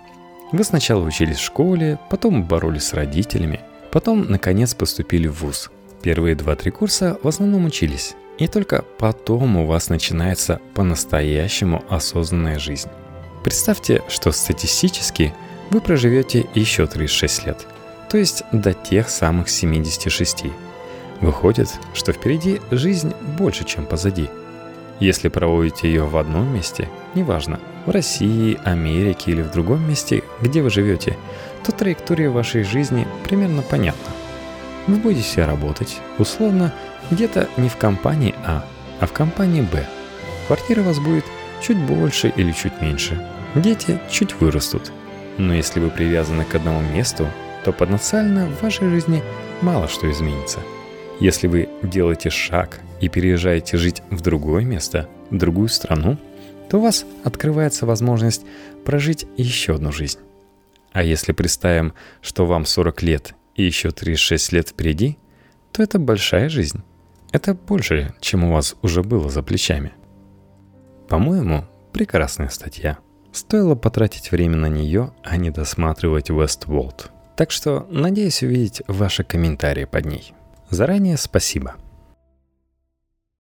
Вы 0.52 0.64
сначала 0.64 1.04
учились 1.04 1.36
в 1.36 1.44
школе, 1.44 1.98
потом 2.10 2.44
боролись 2.44 2.84
с 2.84 2.94
родителями– 2.94 3.60
Потом, 3.90 4.26
наконец, 4.30 4.74
поступили 4.74 5.26
в 5.26 5.42
ВУЗ. 5.42 5.70
Первые 6.02 6.34
два-три 6.36 6.70
курса 6.70 7.18
в 7.22 7.28
основном 7.28 7.64
учились. 7.64 8.14
И 8.40 8.46
только 8.48 8.86
потом 8.98 9.58
у 9.58 9.66
вас 9.66 9.90
начинается 9.90 10.60
по-настоящему 10.74 11.84
осознанная 11.90 12.58
жизнь. 12.58 12.88
Представьте, 13.44 14.02
что 14.08 14.32
статистически 14.32 15.34
вы 15.68 15.82
проживете 15.82 16.46
еще 16.54 16.86
36 16.86 17.46
лет, 17.46 17.66
то 18.08 18.16
есть 18.16 18.42
до 18.50 18.72
тех 18.72 19.10
самых 19.10 19.50
76. 19.50 20.44
Выходит, 21.20 21.68
что 21.92 22.12
впереди 22.12 22.62
жизнь 22.70 23.12
больше, 23.38 23.64
чем 23.64 23.84
позади. 23.84 24.30
Если 25.00 25.28
проводите 25.28 25.88
ее 25.88 26.04
в 26.04 26.16
одном 26.16 26.52
месте, 26.54 26.88
неважно, 27.14 27.60
в 27.84 27.90
России, 27.90 28.58
Америке 28.64 29.32
или 29.32 29.42
в 29.42 29.50
другом 29.50 29.86
месте, 29.86 30.22
где 30.40 30.62
вы 30.62 30.70
живете, 30.70 31.18
то 31.62 31.72
траектория 31.72 32.30
вашей 32.30 32.62
жизни 32.62 33.06
примерно 33.24 33.60
понятна. 33.60 34.14
Вы 34.90 34.96
будете 34.96 35.44
работать, 35.44 35.98
условно, 36.18 36.74
где-то 37.12 37.48
не 37.56 37.68
в 37.68 37.76
компании 37.76 38.34
А, 38.44 38.64
а 38.98 39.06
в 39.06 39.12
компании 39.12 39.60
Б. 39.60 39.86
Квартира 40.48 40.80
у 40.80 40.84
вас 40.84 40.98
будет 40.98 41.24
чуть 41.62 41.78
больше 41.78 42.32
или 42.34 42.50
чуть 42.50 42.82
меньше. 42.82 43.24
Дети 43.54 44.00
чуть 44.10 44.34
вырастут. 44.40 44.90
Но 45.38 45.54
если 45.54 45.78
вы 45.78 45.90
привязаны 45.90 46.44
к 46.44 46.56
одному 46.56 46.80
месту, 46.80 47.28
то 47.64 47.70
потенциально 47.70 48.46
в 48.46 48.62
вашей 48.64 48.90
жизни 48.90 49.22
мало 49.62 49.86
что 49.86 50.10
изменится. 50.10 50.58
Если 51.20 51.46
вы 51.46 51.68
делаете 51.84 52.28
шаг 52.28 52.80
и 53.00 53.08
переезжаете 53.08 53.76
жить 53.76 54.02
в 54.10 54.20
другое 54.22 54.64
место, 54.64 55.08
в 55.30 55.36
другую 55.36 55.68
страну, 55.68 56.18
то 56.68 56.78
у 56.78 56.82
вас 56.82 57.06
открывается 57.22 57.86
возможность 57.86 58.42
прожить 58.84 59.24
еще 59.36 59.76
одну 59.76 59.92
жизнь. 59.92 60.18
А 60.90 61.04
если 61.04 61.30
представим, 61.30 61.94
что 62.22 62.44
вам 62.44 62.66
40 62.66 63.02
лет 63.02 63.34
и 63.60 63.66
еще 63.66 63.90
36 63.90 64.52
лет 64.52 64.68
впереди, 64.70 65.18
то 65.72 65.82
это 65.82 65.98
большая 65.98 66.48
жизнь. 66.48 66.82
Это 67.32 67.54
больше, 67.54 68.14
чем 68.20 68.44
у 68.44 68.52
вас 68.54 68.74
уже 68.82 69.02
было 69.02 69.28
за 69.30 69.42
плечами. 69.42 69.92
По-моему, 71.08 71.64
прекрасная 71.92 72.48
статья. 72.48 72.98
Стоило 73.32 73.76
потратить 73.76 74.32
время 74.32 74.56
на 74.56 74.66
нее, 74.66 75.12
а 75.22 75.36
не 75.36 75.50
досматривать 75.50 76.30
Westworld. 76.30 77.10
Так 77.36 77.50
что 77.50 77.86
надеюсь 77.90 78.42
увидеть 78.42 78.82
ваши 78.88 79.22
комментарии 79.22 79.84
под 79.84 80.06
ней. 80.06 80.34
Заранее 80.70 81.16
спасибо. 81.16 81.76